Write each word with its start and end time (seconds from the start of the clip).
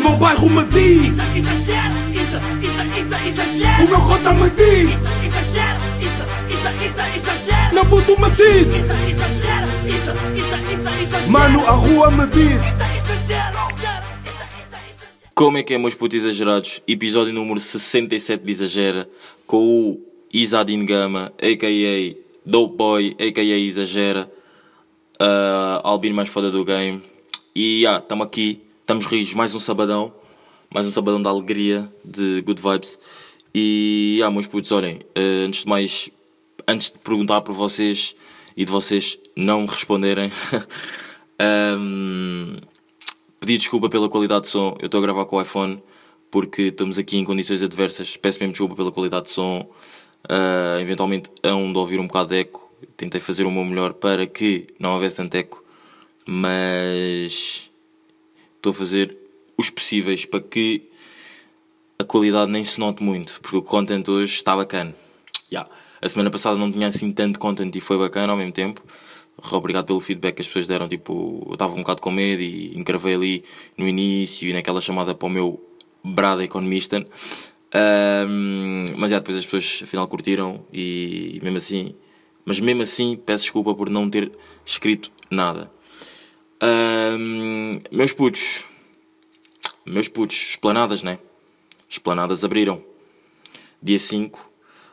meu 0.00 0.16
bairro 0.16 0.50
me 0.50 0.64
diz 0.64 1.12
Isso, 1.12 1.38
exagero, 1.38 1.94
isso, 2.10 2.38
isso, 2.62 2.82
isso, 3.00 3.28
exagero. 3.28 3.84
O 3.84 3.88
meu 3.88 4.00
cota 4.00 4.34
me 4.34 4.50
diz 4.50 4.90
Isso, 4.90 5.24
exagero, 5.26 5.80
isso, 6.00 6.22
isso, 6.54 6.68
isso, 6.86 7.00
exagero. 7.16 7.74
Meu 7.74 7.86
puto 7.86 8.20
me 8.20 8.30
diz 8.30 8.68
Isso, 8.68 8.92
exagero, 8.92 9.66
isso, 9.86 10.10
isso, 10.36 10.54
isso, 10.72 11.02
exagero. 11.02 11.30
Mano, 11.30 11.60
a 11.66 11.72
rua 11.72 12.10
me 12.10 12.26
diz 12.26 12.60
Isso, 12.60 12.82
exagero. 13.22 13.70
Como 15.40 15.56
é 15.56 15.62
que 15.62 15.72
é, 15.72 15.78
meus 15.78 15.94
putos 15.94 16.18
exagerados? 16.18 16.82
Episódio 16.86 17.32
número 17.32 17.58
67 17.58 18.44
de 18.44 18.52
Exagera, 18.52 19.08
com 19.46 19.56
o 19.56 20.00
Isadin 20.34 20.84
Gama, 20.84 21.32
a.k.a. 21.38 22.14
Dope 22.44 22.76
Boy, 22.76 23.16
a.k.a. 23.18 23.58
Exagera, 23.58 24.30
uh, 25.18 25.80
Albino 25.82 26.14
mais 26.14 26.28
foda 26.28 26.50
do 26.50 26.62
game. 26.62 27.02
E, 27.56 27.86
ah, 27.86 28.00
estamos 28.02 28.26
aqui, 28.26 28.60
estamos 28.90 29.06
rios, 29.06 29.34
mais 29.34 29.54
um 29.54 29.60
sabadão, 29.60 30.12
mais 30.68 30.84
um 30.84 30.90
sabadão 30.90 31.22
de 31.22 31.28
alegria, 31.28 31.88
de 32.04 32.42
good 32.42 32.60
vibes. 32.60 32.98
E, 33.54 34.20
ah, 34.24 34.32
meus 34.32 34.48
putos, 34.48 34.72
olhem, 34.72 34.96
uh, 34.96 35.46
antes 35.46 35.62
de 35.62 35.68
mais, 35.68 36.10
antes 36.66 36.90
de 36.90 36.98
perguntar 36.98 37.40
por 37.42 37.54
vocês 37.54 38.16
e 38.56 38.64
de 38.64 38.72
vocês 38.72 39.16
não 39.36 39.64
responderem, 39.64 40.32
um, 41.78 42.56
pedir 43.38 43.58
desculpa 43.58 43.88
pela 43.88 44.08
qualidade 44.08 44.46
de 44.46 44.48
som. 44.48 44.76
Eu 44.80 44.86
estou 44.86 44.98
a 44.98 45.02
gravar 45.02 45.24
com 45.24 45.36
o 45.36 45.40
iPhone 45.40 45.80
porque 46.28 46.62
estamos 46.62 46.98
aqui 46.98 47.16
em 47.16 47.24
condições 47.24 47.62
adversas. 47.62 48.16
Peço 48.16 48.40
mesmo 48.40 48.54
desculpa 48.54 48.74
pela 48.74 48.90
qualidade 48.90 49.26
de 49.26 49.30
som. 49.30 49.70
Uh, 50.24 50.80
eventualmente 50.80 51.30
hão 51.44 51.72
de 51.72 51.78
ouvir 51.78 52.00
um 52.00 52.08
bocado 52.08 52.30
de 52.30 52.40
eco. 52.40 52.68
Tentei 52.96 53.20
fazer 53.20 53.44
o 53.44 53.52
meu 53.52 53.64
melhor 53.64 53.92
para 53.92 54.26
que 54.26 54.66
não 54.80 54.94
houvesse 54.94 55.18
tanto 55.18 55.36
eco, 55.36 55.64
mas 56.26 57.69
estou 58.60 58.70
a 58.70 58.74
fazer 58.74 59.16
os 59.56 59.70
possíveis 59.70 60.26
para 60.26 60.40
que 60.40 60.82
a 61.98 62.04
qualidade 62.04 62.50
nem 62.50 62.64
se 62.64 62.78
note 62.78 63.02
muito, 63.02 63.40
porque 63.40 63.56
o 63.56 63.62
content 63.62 64.06
hoje 64.08 64.34
está 64.34 64.54
bacana. 64.54 64.94
Yeah. 65.50 65.68
A 66.00 66.08
semana 66.08 66.30
passada 66.30 66.56
não 66.56 66.70
tinha 66.70 66.88
assim 66.88 67.12
tanto 67.12 67.38
content 67.38 67.74
e 67.74 67.80
foi 67.80 67.98
bacana 67.98 68.32
ao 68.32 68.38
mesmo 68.38 68.52
tempo. 68.52 68.82
Obrigado 69.52 69.86
pelo 69.86 70.00
feedback 70.00 70.36
que 70.36 70.42
as 70.42 70.46
pessoas 70.46 70.66
deram. 70.66 70.88
Tipo, 70.88 71.44
eu 71.48 71.54
estava 71.54 71.72
um 71.72 71.78
bocado 71.78 72.00
com 72.00 72.10
medo 72.10 72.42
e 72.42 72.78
encravei 72.78 73.14
ali 73.14 73.44
no 73.76 73.86
início 73.86 74.48
e 74.48 74.52
naquela 74.52 74.80
chamada 74.80 75.14
para 75.14 75.26
o 75.26 75.30
meu 75.30 75.62
brada 76.02 76.44
economista. 76.44 77.06
Um, 77.74 78.84
mas 78.96 79.12
é, 79.12 79.18
depois 79.18 79.36
as 79.36 79.44
pessoas 79.44 79.80
afinal 79.82 80.06
curtiram 80.08 80.64
e 80.72 81.38
mesmo 81.42 81.58
assim, 81.58 81.94
mas 82.44 82.58
mesmo 82.60 82.82
assim 82.82 83.16
peço 83.16 83.44
desculpa 83.44 83.74
por 83.74 83.88
não 83.88 84.08
ter 84.08 84.32
escrito 84.64 85.10
nada. 85.30 85.70
Um, 86.62 87.80
meus 87.90 88.12
putos, 88.12 88.64
meus 89.86 90.08
putos, 90.08 90.36
esplanadas, 90.50 91.02
né? 91.02 91.18
Esplanadas 91.88 92.44
abriram. 92.44 92.84
Dia 93.82 93.98
5 93.98 94.38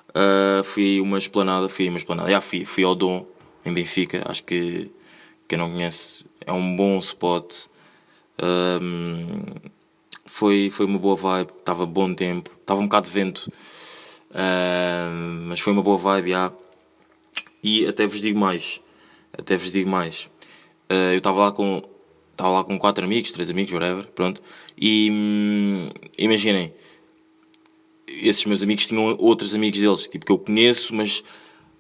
uh, 0.10 0.64
fui 0.64 1.02
uma 1.02 1.18
esplanada, 1.18 1.68
fui 1.68 1.90
uma 1.90 1.98
esplanada, 1.98 2.30
já 2.30 2.40
fui, 2.40 2.64
fui 2.64 2.86
ao 2.86 2.96
Dom 2.96 3.28
em 3.66 3.74
Benfica, 3.74 4.24
acho 4.30 4.46
que 4.46 4.90
quem 5.46 5.58
não 5.58 5.72
conhece 5.72 6.26
é 6.46 6.54
um 6.54 6.74
bom 6.74 6.98
spot. 7.00 7.66
Um, 8.42 9.44
foi, 10.26 10.70
foi 10.72 10.86
uma 10.86 11.00
boa 11.00 11.18
vibe, 11.18 11.52
estava 11.60 11.86
bom 11.86 12.14
tempo, 12.14 12.50
estava 12.62 12.80
um 12.80 12.86
bocado 12.86 13.08
de 13.08 13.14
vento, 13.14 13.52
mas 15.46 15.60
foi 15.60 15.74
uma 15.74 15.82
boa 15.82 15.98
vibe, 15.98 16.30
já. 16.30 16.54
E 17.62 17.86
até 17.86 18.08
vos 18.08 18.22
digo 18.22 18.40
mais, 18.40 18.80
até 19.34 19.58
vos 19.58 19.72
digo 19.74 19.90
mais. 19.90 20.30
Uh, 20.90 21.12
eu 21.14 21.18
estava 21.18 21.40
lá 21.40 21.52
com 21.52 21.84
estava 22.38 22.52
lá 22.52 22.64
com 22.64 22.78
quatro 22.78 23.04
amigos, 23.04 23.32
três 23.32 23.50
amigos, 23.50 23.74
whatever, 23.74 24.06
pronto. 24.08 24.42
E 24.80 25.10
hum, 25.12 25.90
imaginem, 26.18 26.72
esses 28.08 28.46
meus 28.46 28.62
amigos 28.62 28.88
tinham 28.88 29.18
outros 29.20 29.56
amigos 29.56 29.80
deles, 29.80 30.08
tipo 30.08 30.26
que 30.26 30.32
eu 30.32 30.38
conheço, 30.38 30.94
mas 30.94 31.24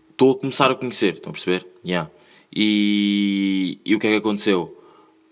estou 0.09 0.31
a 0.31 0.37
começar 0.37 0.71
a 0.71 0.75
conhecer, 0.75 1.13
estão 1.13 1.29
a 1.29 1.33
perceber? 1.33 1.65
Yeah. 1.85 2.09
E, 2.53 3.79
e 3.85 3.95
o 3.95 3.99
que 3.99 4.07
é 4.07 4.11
que 4.11 4.15
aconteceu? 4.17 4.75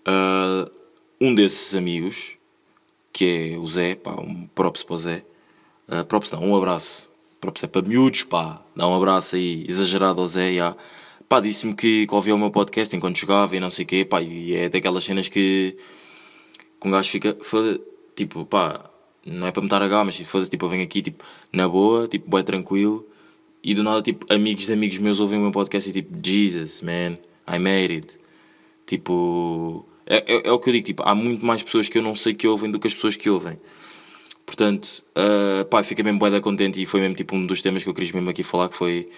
Uh, 0.06 0.70
um 1.20 1.34
desses 1.34 1.74
amigos, 1.74 2.34
que 3.12 3.54
é 3.54 3.58
o 3.58 3.66
Zé, 3.66 3.96
pá, 3.96 4.12
um 4.12 4.46
props 4.54 4.84
para 4.84 4.94
o 4.94 4.98
Zé, 4.98 5.24
uh, 5.88 6.04
props 6.04 6.30
não, 6.30 6.44
um 6.44 6.56
abraço, 6.56 7.10
props 7.40 7.64
é 7.64 7.66
para 7.66 7.82
miúdos, 7.82 8.22
pá, 8.22 8.64
dá 8.76 8.86
um 8.86 8.94
abraço 8.94 9.34
aí 9.34 9.64
exagerado 9.68 10.20
ao 10.20 10.28
Zé, 10.28 10.50
yeah. 10.50 10.76
Pá, 11.28 11.40
disse-me 11.40 11.74
que, 11.74 12.06
que 12.06 12.14
ouvia 12.14 12.34
o 12.34 12.38
meu 12.38 12.50
podcast 12.50 12.94
enquanto 12.94 13.18
jogava 13.18 13.56
e 13.56 13.60
não 13.60 13.70
sei 13.70 13.84
o 13.84 13.88
quê, 13.88 14.04
pá, 14.04 14.22
e 14.22 14.54
é 14.54 14.68
daquelas 14.68 15.04
cenas 15.04 15.28
que, 15.28 15.76
que 16.80 16.88
um 16.88 16.90
gajo 16.90 17.10
fica, 17.10 17.36
foda, 17.42 17.80
tipo, 18.14 18.44
pá, 18.44 18.90
não 19.24 19.46
é 19.46 19.52
para 19.52 19.60
me 19.60 19.66
estar 19.66 19.82
a 19.82 19.88
gar, 19.88 20.04
mas 20.04 20.18
foda 20.20 20.46
tipo, 20.46 20.64
eu 20.64 20.70
venho 20.70 20.84
aqui, 20.84 21.02
tipo, 21.02 21.24
na 21.52 21.68
boa, 21.68 22.06
tipo, 22.08 22.30
bem 22.30 22.44
tranquilo, 22.44 23.06
e 23.62 23.74
do 23.74 23.82
nada, 23.82 24.00
tipo, 24.02 24.32
amigos 24.32 24.66
de 24.66 24.72
amigos 24.72 24.98
meus 24.98 25.20
ouvem 25.20 25.38
o 25.38 25.42
meu 25.42 25.50
podcast 25.50 25.90
e 25.90 25.92
tipo, 25.92 26.16
Jesus, 26.22 26.82
man, 26.82 27.18
I 27.48 27.58
made 27.58 27.94
it. 27.94 28.18
Tipo, 28.86 29.84
é, 30.06 30.18
é, 30.18 30.48
é, 30.48 30.52
o 30.52 30.58
que 30.60 30.68
eu 30.68 30.72
digo, 30.72 30.86
tipo, 30.86 31.02
há 31.04 31.14
muito 31.14 31.44
mais 31.44 31.62
pessoas 31.62 31.88
que 31.88 31.98
eu 31.98 32.02
não 32.02 32.14
sei 32.14 32.32
que 32.34 32.46
ouvem 32.46 32.70
do 32.70 32.78
que 32.78 32.86
as 32.86 32.94
pessoas 32.94 33.16
que 33.16 33.28
ouvem. 33.28 33.58
Portanto, 34.46 35.04
uh, 35.16 35.64
pá, 35.64 35.82
fiquei 35.82 36.04
mesmo 36.04 36.20
bué 36.20 36.40
contente 36.40 36.80
e 36.80 36.86
foi 36.86 37.00
mesmo 37.00 37.16
tipo 37.16 37.34
um 37.34 37.44
dos 37.44 37.60
temas 37.60 37.82
que 37.82 37.90
eu 37.90 37.94
queria 37.94 38.12
mesmo 38.14 38.30
aqui 38.30 38.44
falar, 38.44 38.68
que 38.68 38.76
foi, 38.76 39.08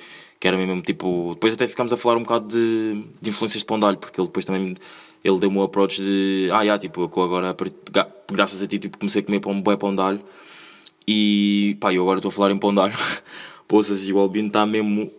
que 0.41 0.47
era 0.47 0.56
mesmo 0.56 0.81
tipo, 0.82 1.32
depois 1.34 1.54
até 1.54 1.66
ficámos 1.66 1.93
a 1.93 1.97
falar 1.97 2.16
um 2.16 2.22
bocado 2.22 2.49
de, 2.49 3.04
de 3.21 3.31
influências 3.31 3.60
de 3.60 3.66
Pondalho, 3.66 3.99
porque 3.99 4.21
ele 4.21 4.28
depois 4.28 4.44
também, 4.44 4.75
ele 5.25 5.38
deu-me 5.38 5.59
o 5.59 5.62
approach 5.62 6.00
de, 6.00 6.49
ah, 6.53 6.65
já, 6.65 6.78
tipo, 6.78 7.00
eu 7.03 7.22
agora, 7.22 7.56
graças 8.31 8.62
a 8.62 8.66
ti, 8.66 8.78
tipo, 8.78 8.98
comecei 8.98 9.22
a 9.22 9.25
comer 9.25 9.41
pão, 9.41 9.60
bué 9.60 9.77
Pondalho, 9.77 10.21
e, 11.06 11.77
pá, 11.81 11.93
eu 11.93 12.03
agora 12.03 12.19
estou 12.19 12.28
a 12.28 12.32
falar 12.32 12.50
em 12.50 12.59
Pondalho, 12.59 12.94
poças 13.66 14.06
e 14.06 14.12
o 14.12 14.19
Albino 14.19 14.48
está 14.48 14.65
mesmo 14.65 15.10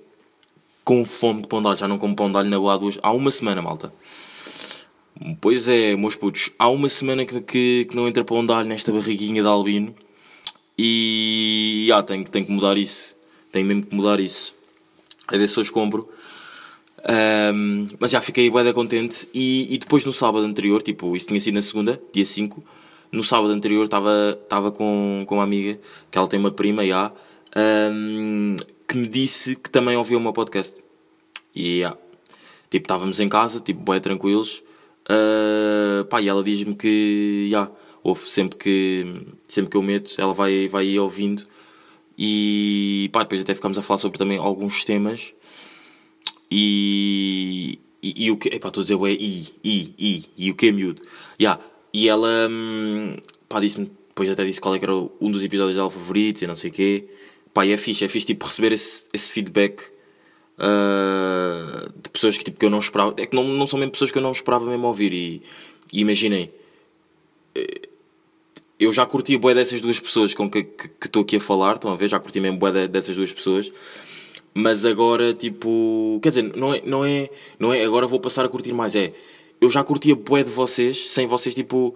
com 0.84 1.04
fome 1.06 1.42
de 1.42 1.48
Pondalho, 1.48 1.78
já 1.78 1.88
não 1.88 1.98
como 1.98 2.16
Pondalho 2.16 2.50
na 2.50 2.58
boa 2.58 2.76
há, 2.76 2.78
duas, 2.78 2.98
há 3.02 3.12
uma 3.12 3.32
semana, 3.32 3.62
malta. 3.62 3.94
Pois 5.42 5.68
é, 5.68 5.98
meus 5.98 6.16
putos, 6.16 6.50
há 6.58 6.70
uma 6.70 6.88
semana 6.88 7.26
que, 7.26 7.42
que, 7.42 7.86
que 7.90 7.96
não 7.96 8.08
entra 8.08 8.26
um 8.32 8.64
nesta 8.64 8.90
barriguinha 8.92 9.42
de 9.42 9.48
albino 9.50 9.94
e 10.78 11.90
ah, 11.94 12.02
tenho, 12.02 12.24
tenho 12.24 12.46
que 12.46 12.52
mudar 12.54 12.78
isso. 12.78 13.14
Tenho 13.52 13.66
mesmo 13.66 13.84
que 13.86 13.94
mudar 13.94 14.18
isso. 14.18 14.56
A 15.32 15.38
ver 15.38 15.48
se 15.48 15.60
hoje 15.60 15.72
compro. 15.72 16.10
Um, 17.08 17.86
mas 18.00 18.12
já 18.12 18.22
fiquei 18.22 18.50
bem 18.50 18.74
contente. 18.74 19.28
E, 19.34 19.74
e 19.74 19.78
depois 19.78 20.06
no 20.06 20.14
sábado 20.14 20.46
anterior, 20.46 20.82
tipo, 20.82 21.16
isso 21.16 21.28
tinha 21.28 21.40
sido 21.40 21.56
na 21.56 21.62
segunda, 21.62 22.02
dia 22.12 22.26
5. 22.26 22.64
No 23.12 23.24
sábado 23.24 23.52
anterior 23.52 23.86
estava 23.86 24.72
com, 24.72 25.24
com 25.28 25.36
uma 25.36 25.44
amiga, 25.44 25.80
que 26.12 26.18
ela 26.18 26.28
tem 26.28 26.40
uma 26.40 26.52
prima 26.52 26.86
já, 26.86 27.12
um, 27.92 28.56
que 28.88 28.98
me 28.98 29.08
disse 29.08 29.56
que 29.56 29.70
também 29.70 29.96
ouvia 29.96 30.18
o 30.18 30.22
meu 30.22 30.34
podcast. 30.34 30.84
E 31.56 31.78
yeah. 31.78 31.98
tipo, 32.70 32.84
estávamos 32.84 33.20
em 33.20 33.28
casa, 33.28 33.60
tipo, 33.60 33.92
bem 33.92 34.00
tranquilos. 34.00 34.64
Uh, 35.10 36.06
pá, 36.06 36.22
e 36.22 36.30
ela 36.30 36.44
diz-me 36.44 36.76
que 36.76 37.48
yeah, 37.48 37.72
ouve 38.04 38.30
sempre 38.30 38.60
que, 38.60 39.26
sempre 39.48 39.72
que 39.72 39.78
eu 39.78 39.82
meto, 39.82 40.14
ela 40.20 40.34
vai, 40.34 40.68
vai 40.68 41.00
ouvindo. 41.00 41.44
E 42.22 43.10
pá, 43.14 43.24
depois 43.24 43.40
até 43.40 43.56
ficamos 43.56 43.78
a 43.78 43.82
falar 43.82 43.98
sobre 43.98 44.18
também 44.18 44.38
alguns 44.38 44.84
temas. 44.84 45.34
E, 46.52 47.80
e, 48.04 48.26
e 48.26 48.32
o 48.32 48.36
que. 48.36 48.50
Epá, 48.50 48.68
estou 48.68 48.82
a 48.82 48.84
dizer, 48.84 48.96
é 48.96 49.12
I, 49.12 49.48
I, 49.64 49.96
I, 49.98 50.26
e 50.38 50.52
o 50.52 50.56
que 50.56 50.68
é 50.68 50.72
miúdo. 50.74 51.02
Yeah. 51.40 51.64
E 51.94 52.10
ela, 52.10 52.50
hum, 52.52 53.16
pá, 53.48 53.62
disse-me, 53.62 53.90
depois 54.10 54.30
até 54.30 54.44
disse 54.44 54.60
qual 54.60 54.76
é 54.76 54.80
que 54.80 54.84
era 54.84 54.94
um 54.94 55.32
dos 55.32 55.42
episódios 55.46 55.78
dela 55.78 55.90
favoritos 55.90 56.42
e 56.42 56.48
não 56.48 56.58
sei 56.58 56.70
o 56.70 56.74
quê. 56.74 57.08
Pá, 57.54 57.66
e 57.66 57.72
é 57.72 57.78
fixe, 57.78 58.04
é 58.04 58.10
fixe 58.10 58.28
tipo 58.28 58.46
receber 58.46 58.74
esse, 58.74 59.08
esse 59.14 59.32
feedback 59.32 59.82
uh, 60.60 61.90
de 62.04 62.10
pessoas 62.10 62.38
que, 62.38 62.44
tipo, 62.44 62.60
que 62.60 62.66
eu 62.66 62.70
não 62.70 62.80
esperava. 62.80 63.16
É 63.18 63.26
que 63.26 63.36
não, 63.36 63.46
não 63.46 63.66
são 63.66 63.80
mesmo 63.80 63.94
pessoas 63.94 64.12
que 64.12 64.18
eu 64.18 64.22
não 64.22 64.34
esperava 64.34 64.66
mesmo 64.66 64.86
ouvir. 64.88 65.14
E, 65.14 65.42
e 65.94 66.02
imaginem, 66.02 66.52
eh, 67.56 67.89
eu 68.80 68.94
já 68.94 69.06
curti 69.06 69.38
boé 69.38 69.54
dessas 69.54 69.82
duas 69.82 70.00
pessoas 70.00 70.34
com 70.34 70.50
que 70.50 70.66
estou 71.04 71.24
aqui 71.24 71.36
a 71.36 71.42
falar, 71.42 71.76
estão 71.76 71.92
a 71.92 71.96
ver? 71.96 72.08
Já 72.08 72.20
curti 72.20 72.40
mesmo 72.40 72.58
boé 72.58 72.88
dessas 72.88 73.16
duas 73.16 73.34
pessoas. 73.34 73.72
Mas 74.54 74.86
agora, 74.86 75.34
tipo, 75.34 76.20
quer 76.24 76.30
dizer, 76.30 76.56
não 76.56 76.74
é, 76.74 76.82
não 76.86 77.06
é, 77.06 77.30
não 77.60 77.74
é 77.74 77.84
agora 77.84 78.08
vou 78.08 78.20
passar 78.20 78.46
a 78.46 78.50
curtir 78.50 78.74
mais, 78.74 78.96
é, 78.96 79.14
eu 79.62 79.70
já 79.70 79.84
curtia 79.84 80.16
boé 80.16 80.44
de 80.44 80.50
vocês, 80.50 81.12
sem 81.12 81.28
vocês, 81.28 81.54
tipo, 81.54 81.96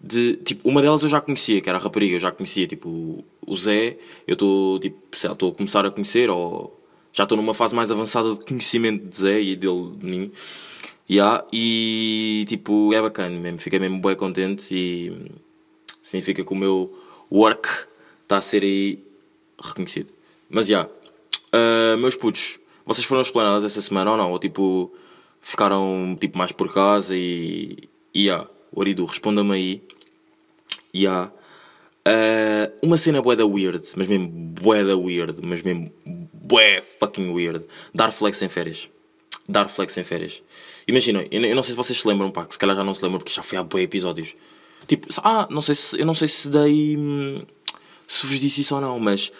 de, 0.00 0.36
tipo, 0.36 0.68
uma 0.68 0.82
delas 0.82 1.02
eu 1.04 1.08
já 1.08 1.20
conhecia, 1.20 1.60
que 1.60 1.68
era 1.68 1.78
a 1.78 1.80
rapariga, 1.80 2.16
eu 2.16 2.20
já 2.20 2.32
conhecia, 2.32 2.66
tipo, 2.66 3.24
o 3.46 3.54
Zé, 3.54 3.98
eu 4.26 4.32
estou, 4.32 4.78
tipo, 4.80 4.98
sei 5.16 5.28
lá, 5.28 5.34
estou 5.34 5.50
a 5.52 5.54
começar 5.54 5.86
a 5.86 5.90
conhecer, 5.90 6.28
ou 6.28 6.80
já 7.12 7.22
estou 7.22 7.36
numa 7.36 7.54
fase 7.54 7.74
mais 7.74 7.90
avançada 7.90 8.34
de 8.34 8.44
conhecimento 8.44 9.06
de 9.06 9.16
Zé 9.16 9.40
e 9.40 9.56
dele 9.56 9.92
de 9.96 10.06
mim. 10.06 10.32
Yeah, 11.10 11.44
e 11.52 12.44
tipo, 12.48 12.92
é 12.92 13.00
bacana 13.00 13.38
mesmo, 13.38 13.58
fiquei 13.58 13.78
mesmo 13.78 14.00
bem 14.00 14.16
contente 14.16 14.74
e 14.74 15.30
significa 16.02 16.44
que 16.44 16.52
o 16.52 16.56
meu 16.56 16.98
work 17.30 17.68
está 18.22 18.38
a 18.38 18.42
ser 18.42 18.62
aí 18.62 19.04
reconhecido. 19.62 20.10
Mas 20.48 20.66
já, 20.66 20.88
yeah, 21.52 21.94
uh, 21.94 21.98
meus 21.98 22.16
putos, 22.16 22.58
vocês 22.84 23.06
foram 23.06 23.22
explanados 23.22 23.64
essa 23.64 23.80
semana 23.80 24.10
ou 24.10 24.16
não? 24.16 24.32
Ou 24.32 24.38
tipo, 24.38 24.92
ficaram 25.40 26.16
tipo 26.20 26.36
mais 26.36 26.52
por 26.52 26.72
casa 26.72 27.16
e. 27.16 27.88
E 28.14 28.26
yeah, 28.26 28.48
o 28.70 28.80
Aridu, 28.80 29.04
responda-me 29.04 29.52
aí. 29.54 29.82
Ya. 30.94 31.32
Ah, 32.04 32.70
uma 32.82 32.96
cena 32.96 33.22
bué 33.22 33.36
da 33.36 33.46
weird, 33.46 33.84
mas 33.96 34.08
mesmo 34.08 34.28
bué 34.28 34.84
da 34.84 34.96
weird, 34.96 35.38
mas 35.42 35.62
mesmo 35.62 35.92
bué 36.32 36.82
fucking 36.82 37.30
weird. 37.30 37.64
Dar 37.94 38.10
flex 38.12 38.42
em 38.42 38.48
férias. 38.48 38.88
Dar 39.48 39.68
flex 39.68 39.96
em 39.96 40.04
férias. 40.04 40.42
Imaginem, 40.86 41.26
eu, 41.30 41.42
eu 41.42 41.54
não 41.54 41.62
sei 41.62 41.72
se 41.72 41.76
vocês 41.76 42.00
se 42.00 42.08
lembram, 42.08 42.30
pá, 42.30 42.44
que 42.44 42.54
se 42.54 42.58
calhar 42.58 42.76
já 42.76 42.84
não 42.84 42.94
se 42.94 43.02
lembram 43.02 43.18
porque 43.18 43.32
já 43.32 43.42
foi 43.42 43.58
há 43.58 43.62
bué 43.62 43.82
episódios. 43.82 44.34
Tipo, 44.86 45.08
ah, 45.22 45.46
não 45.50 45.60
sei 45.60 45.74
se, 45.74 45.98
eu 45.98 46.06
não 46.06 46.14
sei 46.14 46.28
se 46.28 46.48
dei. 46.48 46.96
hum, 46.96 47.42
Se 48.06 48.26
vos 48.26 48.38
disse 48.40 48.60
isso 48.60 48.74
ou 48.74 48.80
não, 48.80 48.98
mas 48.98 49.32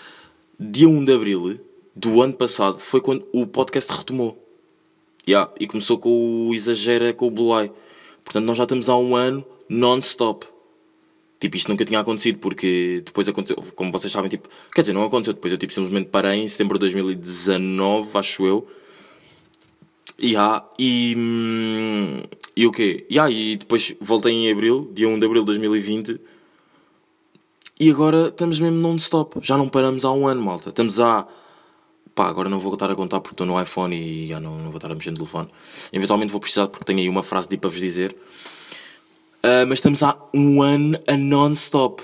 dia 0.58 0.88
1 0.88 1.04
de 1.04 1.12
abril 1.12 1.60
do 1.94 2.22
ano 2.22 2.32
passado 2.34 2.78
foi 2.78 3.00
quando 3.00 3.26
o 3.32 3.46
podcast 3.46 3.92
retomou. 3.92 4.38
Yeah, 5.28 5.52
e 5.60 5.66
começou 5.66 5.98
com 5.98 6.48
o 6.48 6.54
Exagera 6.54 7.12
com 7.12 7.28
o 7.28 7.30
Blue 7.30 7.58
Eye. 7.58 7.70
Portanto, 8.24 8.44
nós 8.44 8.56
já 8.56 8.64
estamos 8.64 8.88
há 8.88 8.96
um 8.96 9.14
ano 9.14 9.44
non-stop. 9.68 10.46
Tipo, 11.38 11.56
isto 11.56 11.68
nunca 11.68 11.84
tinha 11.84 11.98
acontecido 12.00 12.38
porque 12.38 13.02
depois 13.04 13.28
aconteceu, 13.28 13.56
como 13.74 13.90
vocês 13.90 14.12
sabem, 14.12 14.30
tipo, 14.30 14.48
quer 14.72 14.82
dizer, 14.82 14.92
não 14.92 15.02
aconteceu 15.04 15.32
depois, 15.34 15.52
eu 15.52 15.58
tipo 15.58 15.72
simplesmente 15.72 16.08
parei 16.08 16.40
em 16.40 16.48
setembro 16.48 16.78
de 16.78 16.80
2019, 16.82 18.16
acho 18.16 18.46
eu. 18.46 18.66
Yeah, 20.22 20.64
e. 20.78 21.16
E 22.56 22.66
o 22.66 22.72
quê? 22.72 23.06
E 23.08 23.56
depois 23.56 23.94
voltei 24.00 24.32
em 24.32 24.52
abril, 24.52 24.90
dia 24.92 25.08
1 25.08 25.18
de 25.18 25.26
abril 25.26 25.42
de 25.42 25.46
2020. 25.46 26.20
E 27.80 27.90
agora 27.90 28.28
estamos 28.28 28.60
mesmo 28.60 28.76
non-stop. 28.76 29.38
Já 29.42 29.56
não 29.56 29.68
paramos 29.68 30.04
há 30.04 30.12
um 30.12 30.26
ano, 30.26 30.42
malta. 30.42 30.68
Estamos 30.68 31.00
há. 31.00 31.26
Pá, 32.14 32.28
agora 32.28 32.48
não 32.48 32.58
vou 32.58 32.74
estar 32.74 32.90
a 32.90 32.94
contar 32.94 33.20
porque 33.20 33.34
estou 33.34 33.46
no 33.46 33.60
iPhone 33.60 33.96
e 33.96 34.28
já 34.28 34.38
não, 34.38 34.58
não 34.58 34.66
vou 34.66 34.76
estar 34.76 34.92
a 34.92 34.94
mexer 34.94 35.10
no 35.10 35.16
telefone. 35.16 35.48
Eventualmente 35.92 36.30
vou 36.30 36.40
precisar 36.40 36.68
porque 36.68 36.84
tenho 36.84 36.98
aí 36.98 37.08
uma 37.08 37.22
frase 37.22 37.48
de 37.48 37.56
para 37.56 37.70
vos 37.70 37.80
dizer. 37.80 38.14
Ah, 39.42 39.64
mas 39.66 39.78
estamos 39.78 40.02
há 40.02 40.16
um 40.32 40.62
ano 40.62 40.98
a 41.08 41.16
non-stop. 41.16 42.02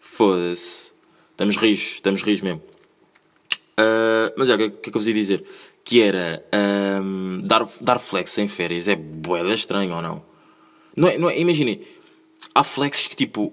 Foda-se. 0.00 0.92
Estamos 1.32 1.56
rios, 1.56 1.80
estamos 1.96 2.22
rios 2.22 2.40
mesmo. 2.40 2.62
Ah, 3.76 4.32
mas 4.36 4.48
é, 4.48 4.54
o 4.54 4.58
que, 4.58 4.70
que 4.70 4.88
é 4.88 4.92
que 4.92 4.96
eu 4.96 5.00
vos 5.00 5.08
ia 5.08 5.14
dizer? 5.14 5.44
Que 5.88 6.02
era 6.02 6.44
ahm, 6.52 7.42
dar, 7.44 7.64
dar 7.80 8.00
flex 8.00 8.36
em 8.38 8.48
férias 8.48 8.88
é 8.88 8.96
boeda 8.96 9.54
estranho 9.54 9.94
ou 9.94 10.02
não? 10.02 10.20
Não 10.96 11.06
é, 11.08 11.16
não 11.16 11.30
é, 11.30 11.38
imaginem, 11.38 11.80
há 12.52 12.64
flexes 12.64 13.06
que 13.06 13.14
tipo, 13.14 13.52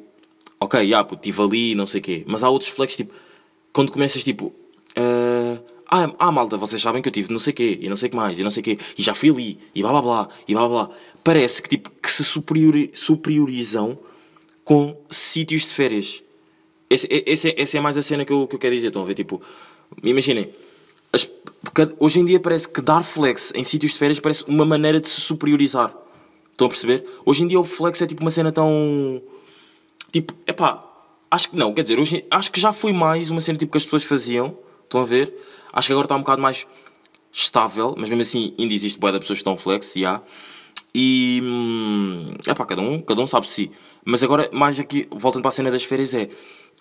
ok, 0.59 0.87
já, 0.87 1.03
puto, 1.03 1.21
estive 1.29 1.41
ali 1.43 1.75
não 1.75 1.85
sei 1.85 1.99
o 1.99 2.03
quê, 2.03 2.23
mas 2.25 2.41
há 2.41 2.49
outros 2.49 2.71
flexes 2.71 2.97
tipo, 2.97 3.13
quando 3.71 3.91
começas 3.91 4.23
tipo, 4.23 4.51
ah, 4.95 5.61
ah, 5.91 6.11
ah, 6.17 6.31
malta, 6.31 6.57
vocês 6.57 6.81
sabem 6.81 7.03
que 7.03 7.07
eu 7.07 7.13
tive 7.13 7.31
não 7.31 7.37
sei 7.37 7.51
o 7.51 7.55
quê, 7.55 7.77
e 7.79 7.87
não 7.87 7.95
sei 7.95 8.07
o 8.07 8.09
que 8.09 8.15
mais, 8.17 8.39
e 8.39 8.43
não 8.43 8.49
sei 8.49 8.61
o 8.61 8.63
quê, 8.63 8.79
e 8.97 9.03
já 9.03 9.13
fui 9.13 9.29
ali, 9.29 9.59
e 9.75 9.83
blá 9.83 9.91
blá 9.91 10.01
blá, 10.01 10.29
e 10.47 10.55
blá 10.55 10.67
blá. 10.67 10.89
Parece 11.23 11.61
que 11.61 11.69
tipo, 11.69 11.91
que 12.01 12.09
se 12.11 12.23
superiori- 12.23 12.89
superiorizam 12.95 13.99
com 14.63 14.97
sítios 15.11 15.67
de 15.67 15.73
férias. 15.73 16.23
Esse, 16.89 17.07
esse, 17.11 17.49
é- 17.49 17.61
essa 17.61 17.77
é 17.77 17.81
mais 17.81 17.95
a 17.95 18.01
cena 18.01 18.25
que 18.25 18.33
eu, 18.33 18.47
que 18.47 18.55
eu 18.55 18.59
quero 18.59 18.73
dizer. 18.73 18.87
Estão 18.87 19.01
a 19.03 19.05
ver? 19.05 19.13
Tipo, 19.13 19.39
imaginem. 20.03 20.49
As- 21.13 21.29
hoje 21.99 22.19
em 22.19 22.25
dia 22.25 22.39
parece 22.39 22.67
que 22.67 22.81
dar 22.81 23.03
flex 23.03 23.51
em 23.55 23.63
sítios 23.63 23.93
de 23.93 23.97
férias 23.99 24.19
parece 24.19 24.43
uma 24.47 24.65
maneira 24.65 24.99
de 24.99 25.07
se 25.07 25.21
superiorizar. 25.21 25.95
Estão 26.51 26.67
a 26.67 26.69
perceber? 26.69 27.05
Hoje 27.25 27.43
em 27.43 27.47
dia 27.47 27.59
o 27.59 27.63
flex 27.63 28.01
é 28.01 28.07
tipo 28.07 28.21
uma 28.21 28.31
cena 28.31 28.51
tão. 28.51 29.21
Tipo, 30.11 30.33
epá, 30.45 30.83
acho 31.31 31.49
que 31.49 31.55
não, 31.55 31.73
quer 31.73 31.81
dizer, 31.81 31.99
hoje, 31.99 32.25
acho 32.29 32.51
que 32.51 32.59
já 32.59 32.71
foi 32.73 32.93
mais 32.93 33.31
uma 33.31 33.41
cena 33.41 33.57
tipo 33.57 33.71
que 33.71 33.77
as 33.77 33.85
pessoas 33.85 34.03
faziam. 34.03 34.57
Estão 34.83 35.01
a 35.01 35.05
ver? 35.05 35.33
Acho 35.71 35.87
que 35.87 35.93
agora 35.93 36.05
está 36.05 36.15
um 36.15 36.19
bocado 36.19 36.41
mais 36.41 36.67
estável, 37.31 37.95
mas 37.97 38.09
mesmo 38.09 38.21
assim 38.21 38.53
ainda 38.59 38.73
existe 38.73 38.99
boa 38.99 39.11
de 39.11 39.19
pessoas 39.19 39.39
que 39.39 39.41
estão 39.41 39.57
flex, 39.57 39.95
e 39.95 40.05
há. 40.05 40.21
E. 40.93 41.39
Hum, 41.43 42.33
epá, 42.45 42.65
cada 42.65 42.81
um, 42.81 43.01
cada 43.01 43.21
um 43.21 43.25
sabe 43.27 43.49
si. 43.49 43.71
Mas 44.05 44.21
agora, 44.21 44.49
mais 44.53 44.79
aqui, 44.79 45.07
voltando 45.09 45.41
para 45.41 45.49
a 45.49 45.51
cena 45.51 45.71
das 45.71 45.83
férias, 45.83 46.13
é. 46.13 46.29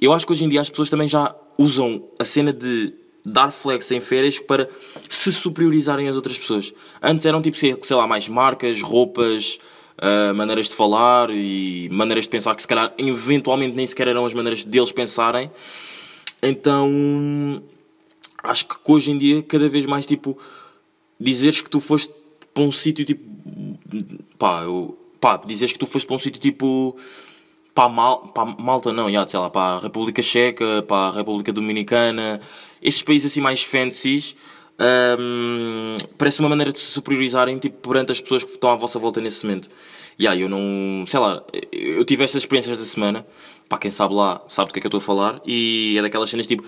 Eu 0.00 0.12
acho 0.12 0.26
que 0.26 0.32
hoje 0.32 0.44
em 0.44 0.48
dia 0.48 0.60
as 0.60 0.68
pessoas 0.68 0.90
também 0.90 1.08
já 1.08 1.34
usam 1.58 2.04
a 2.18 2.24
cena 2.24 2.52
de 2.52 2.92
dar 3.24 3.50
flex 3.50 3.90
em 3.90 4.00
férias 4.00 4.38
para 4.38 4.68
se 5.08 5.32
superiorizarem 5.32 6.08
às 6.08 6.16
outras 6.16 6.38
pessoas. 6.38 6.72
Antes 7.00 7.24
eram 7.26 7.40
tipo, 7.40 7.56
sei 7.56 7.96
lá, 7.96 8.06
mais 8.06 8.28
marcas, 8.28 8.82
roupas, 8.82 9.58
ah, 10.04 10.34
maneiras 10.34 10.68
de 10.68 10.74
falar 10.74 11.30
e 11.30 11.88
maneiras 11.92 12.24
de 12.24 12.30
pensar 12.30 12.56
que 12.56 12.62
se 12.62 12.66
calhar 12.66 12.92
eventualmente 12.98 13.76
nem 13.76 13.86
sequer 13.86 14.08
eram 14.08 14.26
as 14.26 14.34
maneiras 14.34 14.64
deles 14.64 14.90
pensarem. 14.90 15.48
Então 16.42 17.62
acho 18.42 18.66
que 18.66 18.74
hoje 18.84 19.12
em 19.12 19.18
dia 19.18 19.42
cada 19.44 19.68
vez 19.68 19.86
mais 19.86 20.04
tipo 20.04 20.36
dizeres 21.20 21.60
que 21.60 21.70
tu 21.70 21.78
foste 21.78 22.12
para 22.52 22.64
um 22.64 22.72
sítio 22.72 23.04
tipo 23.04 23.22
pá, 24.36 24.62
eu, 24.64 24.98
pá, 25.20 25.36
dizeres 25.36 25.72
que 25.72 25.78
tu 25.78 25.86
foste 25.86 26.04
para 26.04 26.16
um 26.16 26.18
sítio 26.18 26.40
tipo 26.40 26.96
para 27.74 27.88
Mal, 27.88 28.28
para 28.28 28.44
Malta 28.44 28.92
não, 28.92 29.10
já, 29.10 29.26
sei 29.26 29.38
lá, 29.38 29.50
para 29.50 29.76
a 29.76 29.78
República 29.78 30.22
Checa, 30.22 30.82
para 30.86 31.08
a 31.08 31.10
República 31.10 31.52
Dominicana, 31.52 32.40
esses 32.82 33.02
países 33.02 33.30
assim 33.30 33.40
mais 33.40 33.62
fancies, 33.62 34.34
hum, 35.18 35.96
parece 36.18 36.40
uma 36.40 36.48
maneira 36.48 36.72
de 36.72 36.78
se 36.78 36.86
superiorizarem 36.86 37.58
tipo, 37.58 37.88
perante 37.88 38.12
as 38.12 38.20
pessoas 38.20 38.44
que 38.44 38.50
estão 38.50 38.70
à 38.70 38.76
vossa 38.76 38.98
volta 38.98 39.20
nesse 39.20 39.44
momento. 39.44 39.70
E 40.18 40.28
aí, 40.28 40.42
eu 40.42 40.48
não, 40.48 41.04
sei 41.06 41.18
lá, 41.18 41.42
eu 41.72 42.04
tive 42.04 42.24
estas 42.24 42.42
experiências 42.42 42.78
da 42.78 42.84
semana, 42.84 43.26
para 43.68 43.78
quem 43.78 43.90
sabe 43.90 44.14
lá, 44.14 44.42
sabe 44.48 44.68
do 44.68 44.74
que 44.74 44.78
é 44.78 44.80
que 44.80 44.86
eu 44.86 44.88
estou 44.88 44.98
a 44.98 45.00
falar, 45.00 45.40
e 45.46 45.96
é 45.98 46.02
daquelas 46.02 46.28
cenas 46.28 46.46
tipo, 46.46 46.64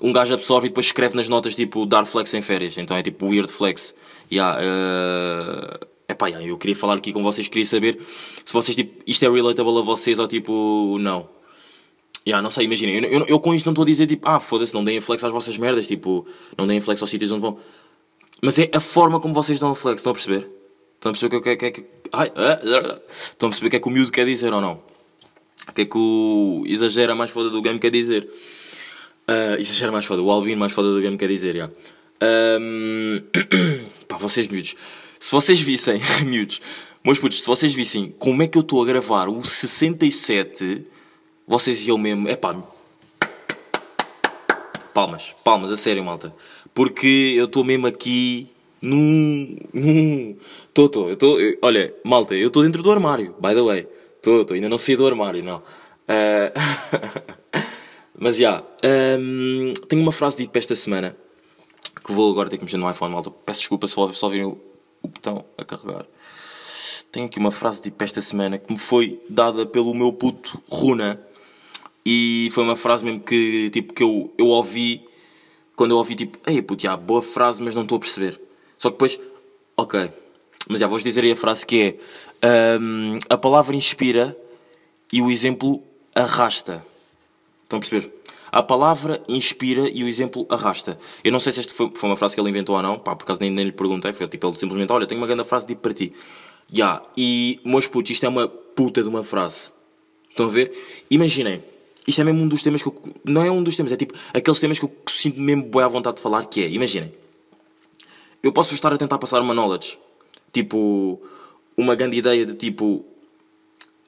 um 0.00 0.12
gajo 0.12 0.34
absorve 0.34 0.66
e 0.66 0.70
depois 0.70 0.86
escreve 0.86 1.16
nas 1.16 1.28
notas 1.28 1.56
tipo, 1.56 1.84
dar 1.86 2.04
flex 2.06 2.32
em 2.34 2.42
férias, 2.42 2.78
então 2.78 2.96
é 2.96 3.02
tipo 3.02 3.26
weird 3.26 3.50
flex. 3.50 3.94
Yeah, 4.30 4.58
uh, 4.60 5.93
epá, 6.08 6.28
yeah, 6.28 6.46
eu 6.46 6.56
queria 6.58 6.76
falar 6.76 6.94
aqui 6.94 7.12
com 7.12 7.22
vocês, 7.22 7.48
queria 7.48 7.66
saber 7.66 7.98
se 8.44 8.52
vocês 8.52 8.74
tipo, 8.76 9.02
isto 9.06 9.24
é 9.24 9.30
relatable 9.30 9.78
a 9.78 9.82
vocês 9.82 10.18
ou 10.18 10.28
tipo, 10.28 10.98
não. 11.00 11.28
Yeah, 12.26 12.42
não 12.42 12.50
sei, 12.50 12.64
imaginem, 12.64 13.04
eu, 13.04 13.10
eu, 13.20 13.26
eu 13.26 13.40
com 13.40 13.54
isto 13.54 13.66
não 13.66 13.72
estou 13.72 13.82
a 13.82 13.86
dizer 13.86 14.06
tipo, 14.06 14.26
ah, 14.28 14.40
foda-se, 14.40 14.72
não 14.72 14.82
deem 14.82 15.00
flex 15.00 15.22
às 15.22 15.30
vossas 15.32 15.58
merdas, 15.58 15.86
tipo, 15.86 16.26
não 16.56 16.66
deem 16.66 16.80
flex 16.80 17.00
aos 17.02 17.10
sítios 17.10 17.30
onde 17.30 17.42
vão. 17.42 17.58
Mas 18.42 18.58
é 18.58 18.70
a 18.74 18.80
forma 18.80 19.20
como 19.20 19.34
vocês 19.34 19.58
dão 19.60 19.74
flex, 19.74 20.00
estão 20.00 20.10
a 20.10 20.14
perceber? 20.14 20.48
Estão 20.94 21.10
a 21.10 21.12
perceber 21.12 21.36
o 21.36 21.42
que 21.42 21.48
é 21.50 21.56
que. 21.56 21.64
é 21.66 21.70
que- 21.70 21.84
Ai, 22.12 22.32
ah, 22.36 23.00
estão 23.10 23.48
a 23.48 23.50
perceber 23.50 23.66
o 23.66 23.70
que 23.70 23.76
é 23.76 23.80
que 23.80 23.88
o 23.88 23.90
miúdo 23.90 24.10
quer 24.12 24.24
dizer 24.24 24.52
ou 24.52 24.60
não? 24.60 24.82
O 25.68 25.72
que 25.72 25.82
é 25.82 25.84
que 25.84 25.98
o 25.98 26.62
exagera 26.66 27.14
mais 27.14 27.30
foda 27.30 27.50
do 27.50 27.60
game 27.60 27.78
quer 27.78 27.90
dizer? 27.90 28.28
Ah, 29.28 29.56
exagera 29.58 29.92
mais 29.92 30.04
foda, 30.06 30.22
o 30.22 30.30
Albino 30.30 30.60
mais 30.60 30.72
foda 30.72 30.92
do 30.94 31.00
game 31.00 31.16
quer 31.18 31.28
dizer, 31.28 31.56
já. 31.56 31.70
Ahm, 32.22 33.20
pá, 34.08 34.16
vocês 34.16 34.46
miúdos, 34.48 34.74
se 35.24 35.32
vocês 35.32 35.58
vissem, 35.58 36.02
miúdos, 36.26 36.60
meus 37.02 37.18
putos, 37.18 37.40
se 37.40 37.46
vocês 37.46 37.72
vissem 37.72 38.14
como 38.18 38.42
é 38.42 38.46
que 38.46 38.58
eu 38.58 38.60
estou 38.60 38.82
a 38.82 38.84
gravar 38.84 39.26
o 39.26 39.42
67, 39.42 40.84
vocês 41.48 41.86
iam 41.86 41.96
mesmo, 41.96 42.28
é 42.28 42.36
pá, 42.36 42.54
palmas, 44.92 45.34
palmas, 45.42 45.72
a 45.72 45.78
sério, 45.78 46.04
malta, 46.04 46.36
porque 46.74 47.32
eu 47.38 47.46
estou 47.46 47.64
mesmo 47.64 47.86
aqui 47.86 48.50
num. 48.82 49.56
num. 49.72 50.36
Estou, 50.68 50.86
estou, 50.86 51.08
eu 51.08 51.14
estou. 51.14 51.38
Olha, 51.62 51.94
malta, 52.04 52.34
eu 52.34 52.48
estou 52.48 52.62
dentro 52.62 52.82
do 52.82 52.92
armário, 52.92 53.34
by 53.40 53.54
the 53.54 53.62
way. 53.62 53.88
Estou, 54.16 54.42
estou, 54.42 54.54
ainda 54.54 54.68
não 54.68 54.76
saí 54.76 54.94
do 54.94 55.06
armário, 55.06 55.42
não. 55.42 55.62
Ah, 56.06 56.52
Mas 58.14 58.36
já, 58.36 58.62
hum, 59.18 59.72
tenho 59.88 60.02
uma 60.02 60.12
frase 60.12 60.36
dita 60.36 60.50
para 60.52 60.58
esta 60.58 60.76
semana 60.76 61.16
que 62.04 62.12
vou 62.12 62.30
agora 62.30 62.50
ter 62.50 62.58
que 62.58 62.64
mexer 62.64 62.76
no 62.76 62.90
iPhone, 62.90 63.14
malta. 63.14 63.30
Peço 63.30 63.60
desculpa 63.60 63.86
se 63.86 63.94
só 63.94 64.26
ouvirem 64.26 64.54
o, 65.04 65.08
botão 65.08 65.44
a 65.56 65.64
carregar. 65.64 66.06
Tenho 67.12 67.26
aqui 67.26 67.38
uma 67.38 67.50
frase 67.50 67.90
para 67.90 68.04
esta 68.04 68.20
semana 68.20 68.58
que 68.58 68.72
me 68.72 68.78
foi 68.78 69.20
dada 69.28 69.64
pelo 69.64 69.94
meu 69.94 70.12
puto 70.12 70.60
Runa. 70.68 71.20
E 72.04 72.50
foi 72.52 72.64
uma 72.64 72.76
frase 72.76 73.04
mesmo 73.04 73.20
que, 73.20 73.70
tipo, 73.70 73.94
que 73.94 74.02
eu, 74.02 74.32
eu 74.36 74.46
ouvi 74.46 75.06
quando 75.76 75.90
eu 75.90 75.96
ouvi, 75.96 76.14
tipo, 76.14 76.38
ei 76.46 76.62
puto, 76.62 76.82
já, 76.82 76.96
boa 76.96 77.22
frase, 77.22 77.62
mas 77.62 77.74
não 77.74 77.82
estou 77.82 77.96
a 77.96 78.00
perceber. 78.00 78.40
Só 78.78 78.90
que 78.90 78.94
depois, 78.94 79.18
ok. 79.76 80.12
Mas 80.68 80.80
já, 80.80 80.86
vou-vos 80.86 81.02
dizer 81.02 81.24
aí 81.24 81.32
a 81.32 81.36
frase 81.36 81.66
que 81.66 81.98
é: 82.42 82.78
hum, 82.80 83.18
A 83.28 83.36
palavra 83.36 83.74
inspira 83.74 84.36
e 85.12 85.20
o 85.20 85.30
exemplo 85.30 85.82
arrasta. 86.14 86.84
Estão 87.62 87.78
a 87.78 87.80
perceber? 87.80 88.13
A 88.54 88.62
palavra 88.62 89.20
inspira 89.28 89.90
e 89.92 90.04
o 90.04 90.06
exemplo 90.06 90.46
arrasta. 90.48 90.96
Eu 91.24 91.32
não 91.32 91.40
sei 91.40 91.52
se 91.52 91.58
esta 91.58 91.74
foi, 91.74 91.90
foi 91.92 92.08
uma 92.08 92.16
frase 92.16 92.36
que 92.36 92.40
ele 92.40 92.50
inventou 92.50 92.76
ou 92.76 92.82
não, 92.82 92.96
pá, 92.96 93.16
por 93.16 93.24
acaso 93.24 93.40
nem, 93.40 93.50
nem 93.50 93.64
lhe 93.64 93.72
perguntei. 93.72 94.12
Foi 94.12 94.28
tipo, 94.28 94.46
ele 94.46 94.56
simplesmente: 94.56 94.92
Olha, 94.92 95.08
tenho 95.08 95.20
uma 95.20 95.26
grande 95.26 95.42
frase 95.42 95.66
tipo 95.66 95.80
para 95.80 95.92
ti. 95.92 96.12
Já, 96.72 97.02
e, 97.16 97.58
meus 97.64 97.88
putos, 97.88 98.12
isto 98.12 98.24
é 98.24 98.28
uma 98.28 98.46
puta 98.46 99.02
de 99.02 99.08
uma 99.08 99.24
frase. 99.24 99.72
Estão 100.30 100.46
a 100.46 100.50
ver? 100.50 100.70
Imaginem, 101.10 101.64
isto 102.06 102.20
é 102.20 102.24
mesmo 102.24 102.42
um 102.42 102.46
dos 102.46 102.62
temas 102.62 102.80
que 102.80 102.86
eu. 102.86 102.94
Não 103.24 103.44
é 103.44 103.50
um 103.50 103.60
dos 103.60 103.74
temas, 103.74 103.90
é 103.90 103.96
tipo 103.96 104.14
aqueles 104.32 104.60
temas 104.60 104.78
que 104.78 104.84
eu 104.84 104.92
sinto 105.08 105.40
mesmo 105.40 105.64
boa 105.64 105.86
à 105.86 105.88
vontade 105.88 106.18
de 106.18 106.22
falar, 106.22 106.46
que 106.46 106.62
é, 106.62 106.68
imaginem. 106.68 107.12
Eu 108.40 108.52
posso 108.52 108.72
estar 108.72 108.92
a 108.92 108.96
tentar 108.96 109.18
passar 109.18 109.40
uma 109.40 109.52
knowledge. 109.52 109.98
Tipo, 110.52 111.20
uma 111.76 111.96
grande 111.96 112.18
ideia 112.18 112.46
de 112.46 112.54
tipo. 112.54 113.04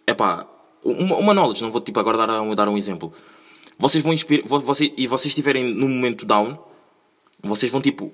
Epá, 0.07 0.47
uma, 0.85 1.17
uma 1.17 1.35
knowledge, 1.35 1.63
não 1.63 1.73
vou 1.73 1.81
tipo 1.81 1.99
agora 1.99 2.17
dar 2.17 2.55
dar 2.55 2.69
um 2.69 2.79
exemplo. 2.79 3.13
Vocês 3.79 4.03
vão 4.03 4.13
inspirar. 4.13 4.45
E 4.97 5.07
vocês 5.07 5.31
estiverem 5.33 5.65
num 5.75 5.89
momento 5.89 6.25
down, 6.25 6.59
vocês 7.43 7.71
vão 7.71 7.81
tipo. 7.81 8.13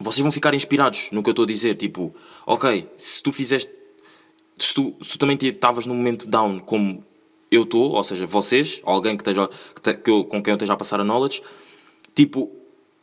Vocês 0.00 0.22
vão 0.22 0.30
ficar 0.30 0.54
inspirados 0.54 1.08
no 1.10 1.22
que 1.22 1.28
eu 1.28 1.32
estou 1.32 1.44
a 1.44 1.46
dizer. 1.46 1.74
Tipo, 1.74 2.14
ok, 2.46 2.88
se 2.96 3.22
tu 3.22 3.32
fizeste. 3.32 3.70
Se 4.58 4.74
tu, 4.74 4.94
se 5.02 5.10
tu 5.12 5.18
também 5.18 5.38
estavas 5.40 5.86
num 5.86 5.94
momento 5.94 6.26
down 6.26 6.58
como 6.60 7.04
eu 7.50 7.62
estou, 7.62 7.92
ou 7.92 8.04
seja, 8.04 8.26
vocês, 8.26 8.80
alguém 8.84 9.16
que 9.16 9.22
esteja, 9.22 9.48
que 9.74 9.80
te- 9.80 9.94
que 9.94 10.10
eu- 10.10 10.24
com 10.24 10.42
quem 10.42 10.52
eu 10.52 10.56
esteja 10.56 10.72
a 10.72 10.76
passar 10.76 11.00
a 11.00 11.04
knowledge, 11.04 11.40
tipo, 12.14 12.50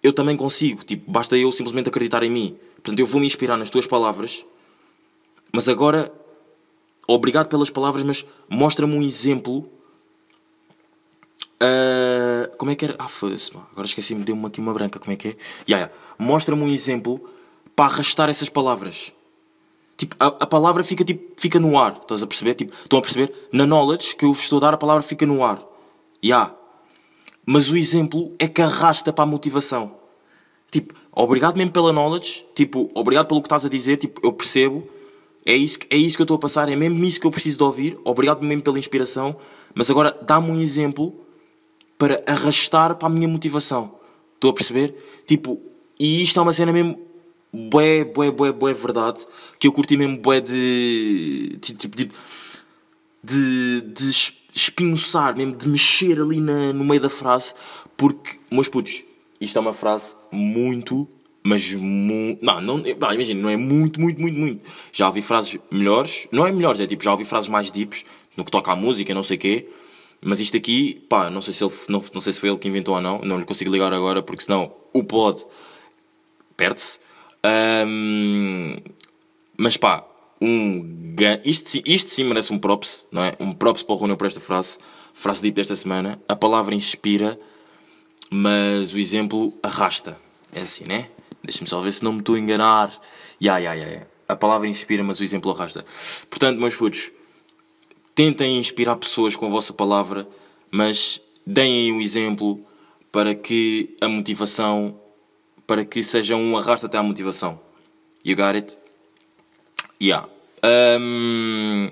eu 0.04 0.14
também 0.14 0.36
consigo, 0.38 0.84
tipo, 0.84 1.10
basta 1.10 1.36
eu 1.38 1.52
simplesmente 1.52 1.88
acreditar 1.90 2.22
em 2.24 2.30
mim. 2.30 2.58
Portanto, 2.76 3.00
eu 3.00 3.06
vou 3.06 3.20
me 3.20 3.26
inspirar 3.26 3.58
nas 3.58 3.70
tuas 3.70 3.88
palavras, 3.88 4.46
mas 5.52 5.68
agora, 5.68 6.14
obrigado 7.08 7.48
pelas 7.48 7.70
palavras, 7.70 8.04
mas 8.04 8.26
mostra-me 8.50 8.94
um 8.94 9.02
exemplo. 9.02 9.68
Ah, 11.62 12.50
como 12.58 12.72
é 12.72 12.76
que 12.76 12.86
era? 12.86 12.96
Ah, 12.98 13.08
foda-se, 13.08 13.52
agora 13.72 13.86
esqueci-me, 13.86 14.24
deu-me 14.24 14.46
aqui 14.46 14.60
uma 14.60 14.74
branca. 14.74 15.00
Como 15.00 15.12
é 15.12 15.16
que 15.16 15.30
é? 15.30 15.36
Ya, 15.68 15.80
ya. 15.80 15.92
Mostra-me 16.18 16.62
um 16.62 16.70
exemplo 16.70 17.22
para 17.76 17.86
arrastar 17.86 18.30
essas 18.30 18.50
palavras. 18.50 19.12
Tipo, 19.98 20.16
a, 20.20 20.28
a 20.28 20.48
palavra 20.48 20.84
fica, 20.84 21.04
tipo, 21.06 21.40
fica 21.40 21.60
no 21.60 21.80
ar. 21.80 22.00
Estás 22.02 22.22
a 22.22 22.28
perceber? 22.28 22.56
Tipo, 22.56 22.74
estão 22.74 23.00
a 23.00 23.02
perceber? 23.02 23.34
Na 23.52 23.66
knowledge 23.66 24.16
que 24.16 24.26
eu 24.26 24.34
vos 24.34 24.44
estou 24.44 24.58
a 24.58 24.62
dar, 24.62 24.74
a 24.74 24.78
palavra 24.78 25.02
fica 25.02 25.26
no 25.26 25.44
ar. 25.44 25.64
Ya. 26.24 26.54
Mas 27.46 27.70
o 27.70 27.78
exemplo 27.78 28.34
é 28.40 28.48
que 28.48 28.62
arrasta 28.62 29.14
para 29.14 29.24
a 29.24 29.28
motivação. 29.28 29.96
Tipo, 30.72 30.94
obrigado 31.12 31.56
mesmo 31.56 31.72
pela 31.72 31.94
knowledge. 31.94 32.46
Tipo, 32.56 32.90
obrigado 32.94 33.28
pelo 33.28 33.42
que 33.42 33.46
estás 33.46 33.64
a 33.64 33.70
dizer. 33.70 33.98
Tipo, 33.98 34.20
eu 34.26 34.34
percebo. 34.34 34.88
É 35.46 35.56
isso, 35.56 35.78
é 35.90 35.96
isso 35.96 36.18
que 36.18 36.22
eu 36.24 36.26
estou 36.26 36.36
a 36.36 36.40
passar. 36.40 36.68
É 36.68 36.76
mesmo 36.76 37.02
isso 37.06 37.22
que 37.22 37.28
eu 37.28 37.32
preciso 37.32 37.58
de 37.58 37.64
ouvir. 37.64 37.98
Obrigado 38.04 38.44
mesmo 38.44 38.64
pela 38.64 38.80
inspiração. 38.80 39.38
Mas 39.74 39.90
agora 39.90 40.18
dá-me 40.26 40.50
um 40.50 40.60
exemplo 40.60 41.25
para 41.98 42.24
arrastar 42.28 42.96
para 42.96 43.08
a 43.08 43.12
minha 43.12 43.28
motivação. 43.28 43.96
Estou 44.36 44.52
a 44.52 44.54
perceber? 44.54 45.24
Tipo, 45.26 45.62
e 46.00 46.24
isto 46.24 46.40
é 46.40 46.44
uma 46.44 46.54
cena 46.54 46.74
mesmo 46.74 47.00
bué, 47.54 48.04
bué, 48.04 48.32
bué, 48.32 48.52
bué 48.52 48.74
verdade, 48.74 49.26
que 49.60 49.68
eu 49.68 49.72
curti 49.72 49.96
mesmo 49.96 50.18
bué 50.18 50.42
de... 50.42 51.58
Tipo, 51.62 51.96
de, 51.96 52.10
de, 53.24 53.82
de 53.82 54.10
es- 54.10 54.34
espinhoçar, 54.54 55.36
mesmo 55.38 55.56
de 55.56 55.68
mexer 55.68 56.20
ali 56.20 56.40
na, 56.40 56.74
no 56.74 56.84
meio 56.84 57.02
da 57.02 57.10
frase, 57.10 57.54
porque, 57.98 58.40
meus 58.52 58.68
putos, 58.68 59.04
isto 59.40 59.58
é 59.58 59.62
uma 59.62 59.74
frase 59.74 60.16
muito, 60.32 61.08
mas 61.44 61.74
muito... 61.74 62.44
Não, 62.46 62.62
não, 62.62 62.78
não 62.78 63.14
imagina, 63.14 63.42
não 63.42 63.50
é 63.50 63.58
muito, 63.58 64.00
muito, 64.00 64.20
muito, 64.20 64.38
muito. 64.38 64.62
Já 64.92 65.08
ouvi 65.08 65.22
frases 65.22 65.58
melhores, 65.72 66.28
não 66.32 66.46
é 66.46 66.52
melhores, 66.52 66.80
é 66.80 66.88
tipo, 66.88 67.04
já 67.04 67.12
ouvi 67.12 67.26
frases 67.26 67.50
mais 67.50 67.72
deeps, 67.72 68.04
no 68.36 68.44
que 68.44 68.52
toca 68.52 68.72
à 68.72 68.76
música, 68.76 69.14
não 69.14 69.24
sei 69.24 69.38
o 69.38 69.40
quê, 69.40 69.70
mas 70.26 70.40
isto 70.40 70.58
aqui, 70.58 71.06
pá, 71.08 71.30
não 71.30 71.42
sei 71.42 71.54
se 71.54 71.64
ele, 71.64 71.72
não, 71.88 72.04
não 72.14 72.20
sei 72.22 72.34
se 72.34 72.40
foi 72.40 72.50
ele 72.50 72.58
que 72.58 72.68
inventou 72.68 72.96
ou 72.96 73.02
não, 73.02 73.20
não 73.20 73.38
lhe 73.38 73.46
consigo 73.46 73.72
ligar 73.72 73.94
agora, 73.94 74.24
porque 74.24 74.44
senão 74.44 74.74
o 74.92 75.04
pod 75.04 75.46
perde-se. 76.58 77.00
Ahm, 77.44 78.78
mas 79.58 79.78
pá, 79.78 80.04
um 80.42 81.14
isto, 81.44 81.70
sim- 81.70 81.84
isto 81.86 82.10
sim 82.10 82.24
merece 82.24 82.52
um 82.52 82.58
props, 82.60 83.06
não 83.12 83.24
é? 83.24 83.34
Um 83.40 83.52
props 83.54 83.84
para 83.84 83.94
o 83.94 83.98
Rúnio 83.98 84.18
por 84.18 84.28
esta 84.28 84.40
frase, 84.42 84.78
frase 85.14 85.42
deep 85.42 85.56
desta 85.56 85.76
semana. 85.76 86.20
A 86.28 86.36
palavra 86.36 86.74
inspira, 86.76 87.40
mas 88.30 88.94
o 88.94 88.98
exemplo 88.98 89.54
arrasta. 89.62 90.20
É 90.52 90.62
assim, 90.62 90.86
né? 90.86 91.10
Deixa-me 91.44 91.68
só 91.70 91.80
ver 91.82 91.92
se 91.94 92.04
não 92.04 92.14
me 92.14 92.20
estou 92.20 92.36
a 92.36 92.40
enganar. 92.40 92.92
Ya, 93.42 93.58
ya, 93.60 93.74
ya, 93.76 93.88
ya. 93.88 94.08
A 94.28 94.36
palavra 94.36 94.68
inspira, 94.68 95.04
mas 95.04 95.20
o 95.20 95.24
exemplo 95.24 95.52
arrasta. 95.52 95.86
Portanto, 96.30 96.60
meus 96.60 96.76
putos, 96.76 97.12
tentem 98.16 98.58
inspirar 98.58 98.96
pessoas 98.96 99.36
com 99.36 99.46
a 99.46 99.50
vossa 99.50 99.74
palavra, 99.74 100.26
mas 100.72 101.22
deem 101.46 101.92
um 101.92 102.00
exemplo 102.00 102.66
para 103.12 103.36
que 103.36 103.96
a 104.02 104.08
motivação, 104.08 105.00
para 105.68 105.84
que 105.84 106.02
seja 106.02 106.36
um 106.36 106.58
arrasto 106.58 106.86
até 106.86 106.98
à 106.98 107.04
motivação. 107.04 107.60
You 108.24 108.38
got 108.38 108.56
it? 108.56 108.78
Yeah. 110.02 110.28
Um, 110.64 111.92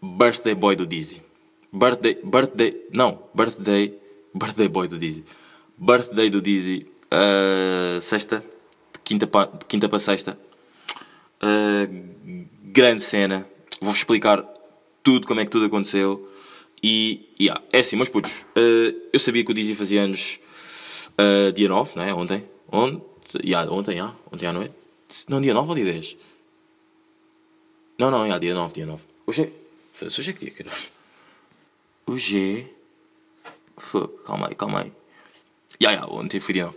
birthday 0.00 0.54
boy 0.54 0.76
do 0.76 0.86
Dizzy. 0.86 1.22
Birthday, 1.72 2.18
birthday, 2.22 2.86
não, 2.94 3.18
birthday, 3.34 3.98
birthday 4.32 4.68
boy 4.68 4.86
do 4.86 4.98
Dizzy. 4.98 5.24
Birthday 5.76 6.30
do 6.30 6.40
Dizzy, 6.40 6.86
uh, 7.12 8.00
sexta, 8.00 8.44
de 8.92 9.00
quinta 9.02 9.26
quinta 9.66 9.88
para 9.88 9.98
sexta. 9.98 10.38
Uh, 11.42 12.46
grande 12.62 13.02
cena. 13.02 13.53
Vou-vos 13.80 13.98
explicar 13.98 14.44
tudo, 15.02 15.26
como 15.26 15.40
é 15.40 15.44
que 15.44 15.50
tudo 15.50 15.66
aconteceu. 15.66 16.30
E, 16.82 17.30
yeah, 17.40 17.62
é 17.72 17.78
assim, 17.78 17.96
meus 17.96 18.08
putos. 18.08 18.44
uh, 18.56 19.08
eu 19.12 19.18
sabia 19.18 19.44
que 19.44 19.50
o 19.50 19.54
Dizzy 19.54 19.74
fazia 19.74 20.02
anos 20.02 20.38
uh, 21.18 21.52
dia 21.52 21.68
9, 21.68 21.92
não 21.96 22.04
é? 22.04 22.14
Ontem. 22.14 22.44
Ontem, 22.70 23.02
yeah, 23.44 23.70
ontem, 23.70 23.92
yeah, 23.92 24.14
ontem 24.30 24.46
à 24.46 24.52
noite. 24.52 24.74
Não, 25.28 25.40
dia 25.40 25.54
9 25.54 25.68
ou 25.68 25.74
dia 25.74 25.84
10? 25.84 26.16
Não, 27.98 28.10
não, 28.10 28.22
yeah, 28.22 28.38
dia 28.38 28.54
9, 28.54 28.74
dia 28.74 28.86
9. 28.86 29.02
Hoje 29.26 29.42
é. 29.42 30.04
Hoje 30.04 30.30
é 30.30 30.32
que 30.32 30.44
dia, 30.44 30.50
caralho? 30.50 30.76
Hoje 32.06 32.68
é. 32.70 32.74
Calma 34.26 34.48
aí, 34.48 34.54
calma 34.54 34.80
aí. 34.82 34.92
Ya, 35.80 35.92
ya, 35.92 36.06
ontem 36.06 36.40
foi 36.40 36.54
dia 36.54 36.66
9. 36.66 36.76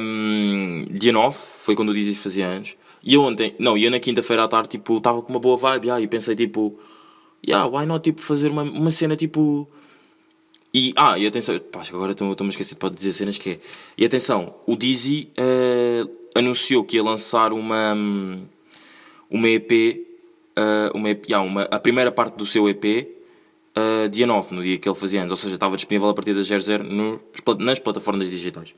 Um, 0.00 0.84
dia 0.90 1.12
9 1.12 1.36
foi 1.36 1.74
quando 1.74 1.90
o 1.90 1.94
Dizzy 1.94 2.14
fazia 2.14 2.46
anos. 2.46 2.76
E 3.04 3.16
ontem, 3.16 3.54
não, 3.58 3.76
e 3.76 3.84
eu 3.84 3.90
na 3.90 3.98
quinta-feira 3.98 4.44
à 4.44 4.48
tarde, 4.48 4.68
tipo, 4.68 4.98
estava 4.98 5.20
com 5.22 5.30
uma 5.30 5.40
boa 5.40 5.56
vibe, 5.56 5.88
ya, 5.88 6.00
e 6.00 6.06
pensei, 6.06 6.36
tipo, 6.36 6.78
yeah, 7.46 7.68
why 7.68 7.84
not, 7.84 8.02
tipo, 8.02 8.22
fazer 8.22 8.50
uma, 8.50 8.62
uma 8.62 8.90
cena, 8.90 9.16
tipo... 9.16 9.68
E, 10.74 10.94
ah, 10.96 11.18
e 11.18 11.26
atenção, 11.26 11.58
pá, 11.58 11.82
agora 11.92 12.12
estou-me 12.12 12.34
a 12.34 12.48
esquecer 12.48 12.76
de 12.76 12.90
dizer 12.90 13.12
cenas 13.12 13.36
que 13.36 13.50
é. 13.50 13.60
E 13.98 14.06
atenção, 14.06 14.54
o 14.66 14.74
Dizzy 14.74 15.28
eh, 15.36 16.06
anunciou 16.34 16.82
que 16.82 16.96
ia 16.96 17.02
lançar 17.02 17.52
uma, 17.52 17.94
uma 19.28 19.48
EP, 19.50 19.70
eh, 20.56 20.90
uma 20.94 21.10
EP 21.10 21.26
yeah, 21.28 21.46
uma, 21.46 21.64
a 21.64 21.78
primeira 21.78 22.10
parte 22.10 22.36
do 22.36 22.46
seu 22.46 22.70
EP, 22.70 22.84
eh, 23.74 24.08
dia 24.08 24.26
9, 24.26 24.54
no 24.54 24.62
dia 24.62 24.78
que 24.78 24.88
ele 24.88 24.96
fazia 24.96 25.20
anos, 25.20 25.30
ou 25.30 25.36
seja, 25.36 25.54
estava 25.54 25.76
disponível 25.76 26.08
a 26.08 26.14
partir 26.14 26.32
das 26.32 26.46
00 26.46 26.84
nos, 26.84 27.20
nas 27.58 27.78
plataformas 27.78 28.30
digitais. 28.30 28.72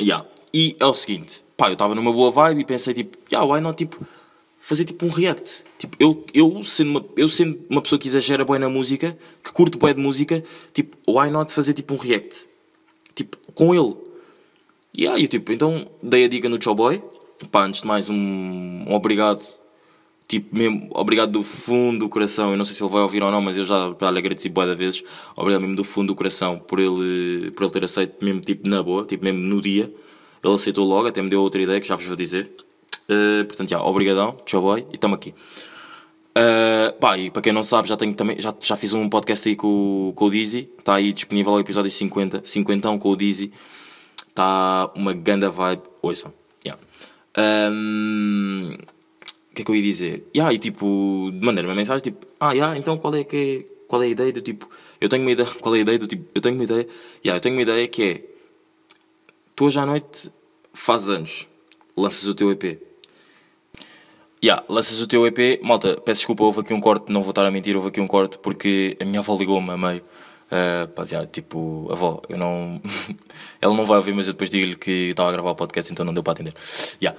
Yeah. 0.00 0.24
E 0.54 0.76
é 0.78 0.86
o 0.86 0.94
seguinte, 0.94 1.42
pá, 1.62 1.68
eu 1.68 1.74
estava 1.74 1.94
numa 1.94 2.12
boa 2.12 2.32
vibe 2.32 2.62
e 2.62 2.64
pensei 2.64 2.92
tipo, 2.92 3.16
yeah, 3.30 3.48
why 3.48 3.60
not 3.60 3.76
tipo, 3.76 4.04
fazer 4.58 4.84
tipo 4.84 5.06
um 5.06 5.08
react? 5.08 5.62
Tipo, 5.78 5.96
eu, 6.00 6.26
eu, 6.34 6.64
sendo, 6.64 6.90
uma, 6.90 7.04
eu 7.16 7.28
sendo 7.28 7.60
uma 7.70 7.80
pessoa 7.80 8.00
que 8.00 8.08
exagera 8.08 8.44
bem 8.44 8.58
na 8.58 8.68
música, 8.68 9.16
que 9.44 9.52
curte 9.52 9.78
bem 9.78 9.94
de 9.94 10.00
música, 10.00 10.42
tipo, 10.72 10.96
why 11.08 11.30
not 11.30 11.52
fazer 11.52 11.72
tipo 11.72 11.94
um 11.94 11.96
react? 11.96 12.48
Tipo, 13.14 13.36
com 13.54 13.72
ele. 13.72 13.94
E 14.92 15.06
aí, 15.06 15.28
tipo, 15.28 15.52
então 15.52 15.86
dei 16.02 16.24
a 16.24 16.28
dica 16.28 16.48
no 16.48 16.60
Chowboy. 16.60 17.00
Pá, 17.52 17.64
antes 17.64 17.82
de 17.82 17.86
mais, 17.86 18.08
um, 18.08 18.14
um 18.14 18.92
obrigado. 18.92 19.40
Tipo, 20.26 20.56
mesmo, 20.56 20.88
obrigado 20.94 21.30
do 21.30 21.44
fundo 21.44 22.00
do 22.00 22.08
coração. 22.08 22.50
Eu 22.50 22.56
não 22.56 22.64
sei 22.64 22.74
se 22.74 22.82
ele 22.82 22.90
vai 22.90 23.02
ouvir 23.02 23.22
ou 23.22 23.30
não, 23.30 23.40
mas 23.40 23.56
eu 23.56 23.64
já, 23.64 23.94
já 24.00 24.10
lhe 24.10 24.18
agradeci 24.18 24.48
boa 24.48 24.74
vezes. 24.74 25.04
Obrigado 25.36 25.60
mesmo 25.60 25.76
do 25.76 25.84
fundo 25.84 26.08
do 26.08 26.16
coração 26.16 26.58
por 26.58 26.80
ele, 26.80 27.52
por 27.52 27.62
ele 27.64 27.72
ter 27.72 27.84
aceito 27.84 28.24
mesmo, 28.24 28.40
tipo, 28.40 28.68
na 28.68 28.82
boa, 28.82 29.04
tipo, 29.04 29.22
mesmo 29.22 29.40
no 29.40 29.60
dia. 29.60 29.92
Ele 30.42 30.54
aceitou 30.54 30.84
logo, 30.84 31.08
até 31.08 31.22
me 31.22 31.28
deu 31.28 31.40
outra 31.40 31.60
ideia 31.60 31.80
que 31.80 31.86
já 31.86 31.96
vos 31.96 32.06
vou 32.06 32.16
dizer. 32.16 32.50
Uh, 33.08 33.44
portanto, 33.44 33.70
já, 33.70 33.80
obrigadão, 33.82 34.36
Chowboy, 34.46 34.86
e 34.90 34.94
estamos 34.94 35.16
aqui. 35.16 35.34
Uh, 36.36 36.92
pá, 36.98 37.18
e 37.18 37.30
para 37.30 37.42
quem 37.42 37.52
não 37.52 37.62
sabe, 37.62 37.88
já, 37.88 37.96
tenho 37.96 38.14
também, 38.14 38.40
já, 38.40 38.54
já 38.58 38.76
fiz 38.76 38.94
um 38.94 39.08
podcast 39.08 39.48
aí 39.48 39.54
com, 39.54 40.12
com 40.16 40.24
o 40.24 40.30
Dizzy. 40.30 40.68
Está 40.78 40.94
aí 40.94 41.12
disponível 41.12 41.52
o 41.52 41.60
episódio 41.60 41.90
50. 41.90 42.42
50 42.44 42.98
com 42.98 43.10
o 43.10 43.16
Dizzy. 43.16 43.52
Está 44.28 44.90
uma 44.94 45.12
ganda 45.12 45.50
vibe. 45.50 45.82
Ouçam. 46.00 46.32
Yeah. 46.64 46.80
Um, 47.36 48.76
o 49.52 49.54
que 49.54 49.62
é 49.62 49.64
que 49.64 49.70
eu 49.70 49.76
ia 49.76 49.82
dizer? 49.82 50.26
Yeah, 50.34 50.52
e 50.54 50.58
tipo, 50.58 51.30
de 51.30 51.44
maneira 51.44 51.68
uma 51.68 51.74
mensagem 51.74 52.02
tipo, 52.02 52.26
ah, 52.40 52.52
yeah, 52.52 52.76
então 52.76 52.96
qual 52.96 53.14
é 53.14 53.22
que 53.22 53.36
é, 53.36 53.84
qual 53.86 54.02
é 54.02 54.06
a 54.06 54.08
ideia 54.08 54.32
do 54.32 54.40
tipo, 54.40 54.68
eu 54.98 55.10
tenho 55.10 55.22
uma 55.22 55.30
ideia, 55.30 55.48
qual 55.60 55.74
é 55.74 55.78
a 55.78 55.80
ideia 55.82 55.98
do 55.98 56.06
tipo, 56.06 56.24
eu 56.34 56.40
tenho 56.40 56.54
uma 56.54 56.64
ideia, 56.64 56.88
yeah, 57.22 57.36
eu 57.36 57.40
tenho 57.40 57.54
uma 57.54 57.62
ideia 57.62 57.86
que 57.86 58.02
é, 58.02 58.24
tu 59.62 59.66
hoje 59.66 59.78
à 59.78 59.86
noite 59.86 60.28
fazes 60.74 61.08
anos, 61.08 61.46
lanças 61.96 62.26
o 62.26 62.34
teu 62.34 62.50
EP. 62.50 62.80
Yeah, 64.44 64.64
lanças 64.68 65.00
o 65.00 65.06
teu 65.06 65.24
EP, 65.24 65.62
malta, 65.62 66.00
peço 66.00 66.20
desculpa, 66.20 66.42
houve 66.42 66.60
aqui 66.60 66.74
um 66.74 66.80
corte, 66.80 67.12
não 67.12 67.22
vou 67.22 67.30
estar 67.30 67.46
a 67.46 67.50
mentir, 67.50 67.76
houve 67.76 67.88
aqui 67.88 68.00
um 68.00 68.08
corte 68.08 68.38
porque 68.38 68.96
a 69.00 69.04
minha 69.04 69.20
avó 69.20 69.36
ligou-me 69.36 69.70
a 69.70 69.76
meio. 69.76 70.02
Uh, 70.50 70.88
pá, 70.88 71.04
yeah, 71.04 71.26
tipo, 71.30 71.88
avó, 71.92 72.20
eu 72.28 72.36
não. 72.36 72.80
Ela 73.62 73.72
não 73.74 73.84
vai 73.84 73.98
ouvir, 73.98 74.12
mas 74.12 74.26
eu 74.26 74.32
depois 74.32 74.50
digo-lhe 74.50 74.74
que 74.74 75.10
estava 75.10 75.28
a 75.28 75.32
gravar 75.32 75.50
o 75.52 75.54
podcast, 75.54 75.92
então 75.92 76.04
não 76.04 76.12
deu 76.12 76.24
para 76.24 76.32
atender. 76.32 76.54
Yeah. 77.00 77.16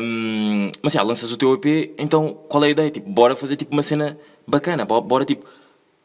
Um, 0.00 0.68
mas 0.80 0.94
yeah, 0.94 1.06
lanças 1.06 1.32
o 1.32 1.36
teu 1.36 1.52
EP, 1.54 1.92
então 1.98 2.34
qual 2.48 2.62
é 2.62 2.68
a 2.68 2.70
ideia? 2.70 2.90
Tipo, 2.90 3.10
bora 3.10 3.34
fazer 3.34 3.56
tipo 3.56 3.72
uma 3.72 3.82
cena 3.82 4.16
bacana, 4.46 4.84
bo- 4.84 5.00
bora 5.00 5.24
tipo. 5.24 5.44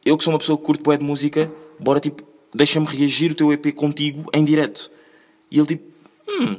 Eu 0.03 0.17
que 0.17 0.23
sou 0.23 0.33
uma 0.33 0.39
pessoa 0.39 0.57
que 0.57 0.63
curto 0.63 0.83
bué 0.83 0.97
de 0.97 1.05
música, 1.05 1.51
bora 1.79 1.99
tipo, 1.99 2.23
deixa-me 2.53 2.87
reagir 2.87 3.31
o 3.31 3.35
teu 3.35 3.53
EP 3.53 3.71
contigo 3.75 4.25
em 4.33 4.43
direto. 4.43 4.95
E 5.51 5.57
ele 5.57 5.67
tipo, 5.67 5.83
hum, 6.27 6.57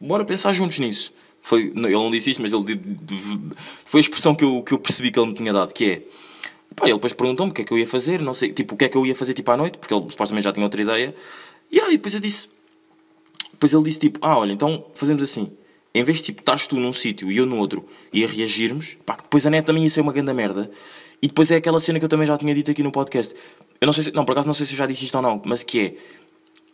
bora 0.00 0.24
pensar 0.24 0.52
juntos 0.52 0.78
nisso. 0.78 1.12
Foi, 1.42 1.72
ele 1.74 1.92
não 1.92 2.10
disse 2.10 2.30
isto, 2.30 2.42
mas 2.42 2.52
ele 2.52 2.80
foi 3.84 4.00
a 4.00 4.02
expressão 4.02 4.34
que 4.34 4.44
eu, 4.44 4.62
que 4.62 4.72
eu 4.72 4.78
percebi 4.78 5.10
que 5.10 5.18
ele 5.18 5.28
me 5.28 5.34
tinha 5.34 5.52
dado, 5.52 5.72
que 5.72 5.84
é 5.84 6.02
pá, 6.74 6.84
ele 6.86 6.94
depois 6.94 7.12
perguntou-me 7.12 7.50
o 7.50 7.54
que 7.54 7.62
é 7.62 7.64
que 7.64 7.72
eu 7.72 7.78
ia 7.78 7.86
fazer, 7.86 8.20
não 8.20 8.34
sei, 8.34 8.52
tipo, 8.52 8.74
o 8.74 8.78
que 8.78 8.84
é 8.84 8.88
que 8.88 8.96
eu 8.96 9.06
ia 9.06 9.14
fazer 9.14 9.32
tipo 9.32 9.50
à 9.50 9.56
noite, 9.56 9.78
porque 9.78 9.92
ele 9.92 10.04
supostamente 10.10 10.44
já 10.44 10.52
tinha 10.52 10.64
outra 10.64 10.80
ideia. 10.80 11.14
E 11.70 11.80
aí 11.80 11.92
depois 11.92 12.14
eu 12.14 12.20
disse, 12.20 12.48
depois 13.52 13.72
ele 13.72 13.84
disse 13.84 14.00
tipo, 14.00 14.18
ah, 14.22 14.38
olha, 14.38 14.52
então 14.52 14.84
fazemos 14.94 15.22
assim, 15.22 15.50
em 15.94 16.04
vez 16.04 16.18
de 16.18 16.24
tipo, 16.24 16.40
estás 16.40 16.66
tu 16.66 16.76
num 16.78 16.92
sítio 16.92 17.30
e 17.30 17.36
eu 17.36 17.46
no 17.46 17.58
outro 17.58 17.86
e 18.12 18.24
a 18.24 18.26
reagirmos, 18.26 18.96
pá, 19.04 19.16
depois 19.16 19.46
a 19.46 19.50
net 19.50 19.64
também 19.66 19.82
ia 19.82 19.90
ser 19.90 20.00
uma 20.00 20.12
grande 20.12 20.32
merda. 20.32 20.70
E 21.22 21.26
depois 21.26 21.50
é 21.50 21.56
aquela 21.56 21.78
cena 21.78 21.98
que 21.98 22.04
eu 22.04 22.08
também 22.08 22.26
já 22.26 22.38
tinha 22.38 22.54
dito 22.54 22.70
aqui 22.70 22.82
no 22.82 22.90
podcast. 22.90 23.34
Eu 23.80 23.86
não 23.86 23.92
sei 23.92 24.04
se, 24.04 24.12
não, 24.12 24.24
por 24.24 24.32
acaso 24.32 24.46
não 24.46 24.54
sei 24.54 24.64
se 24.64 24.72
eu 24.72 24.78
já 24.78 24.86
disse 24.86 25.04
isto 25.04 25.14
ou 25.14 25.22
não, 25.22 25.42
mas 25.44 25.62
que 25.62 25.78
é, 25.78 25.94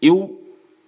eu, 0.01 0.41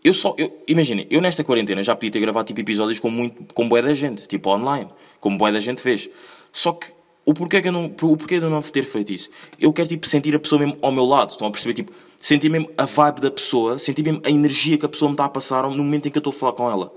eu 0.04 0.14
só, 0.14 0.34
eu, 0.38 0.62
imaginem, 0.66 1.06
eu 1.10 1.20
nesta 1.20 1.42
quarentena 1.42 1.82
já 1.82 1.94
podia 1.94 2.10
ter 2.10 2.20
gravado 2.20 2.46
tipo 2.46 2.60
episódios 2.60 2.98
com 2.98 3.10
muito, 3.10 3.52
com 3.54 3.68
bué 3.68 3.82
da 3.82 3.94
gente, 3.94 4.26
tipo 4.26 4.50
online, 4.50 4.88
como 5.20 5.36
bué 5.38 5.52
da 5.52 5.60
gente 5.60 5.82
fez. 5.82 6.08
Só 6.52 6.72
que, 6.72 6.86
o 7.24 7.34
porquê, 7.34 7.60
que 7.60 7.68
eu 7.68 7.72
não, 7.72 7.86
o 7.86 8.16
porquê 8.16 8.38
de 8.38 8.44
eu 8.44 8.50
não 8.50 8.62
ter 8.62 8.84
feito 8.84 9.12
isso? 9.12 9.30
Eu 9.60 9.72
quero 9.72 9.88
tipo 9.88 10.06
sentir 10.06 10.34
a 10.34 10.38
pessoa 10.38 10.58
mesmo 10.60 10.78
ao 10.80 10.90
meu 10.92 11.04
lado, 11.04 11.30
estão 11.30 11.46
a 11.46 11.50
perceber? 11.50 11.74
Tipo, 11.74 11.92
sentir 12.16 12.48
mesmo 12.48 12.70
a 12.76 12.84
vibe 12.84 13.20
da 13.20 13.30
pessoa, 13.30 13.78
sentir 13.78 14.02
mesmo 14.02 14.20
a 14.24 14.30
energia 14.30 14.78
que 14.78 14.86
a 14.86 14.88
pessoa 14.88 15.08
me 15.08 15.14
está 15.14 15.26
a 15.26 15.28
passar 15.28 15.64
no 15.64 15.76
momento 15.76 16.08
em 16.08 16.10
que 16.10 16.18
eu 16.18 16.20
estou 16.20 16.30
a 16.30 16.34
falar 16.34 16.52
com 16.52 16.70
ela. 16.70 16.92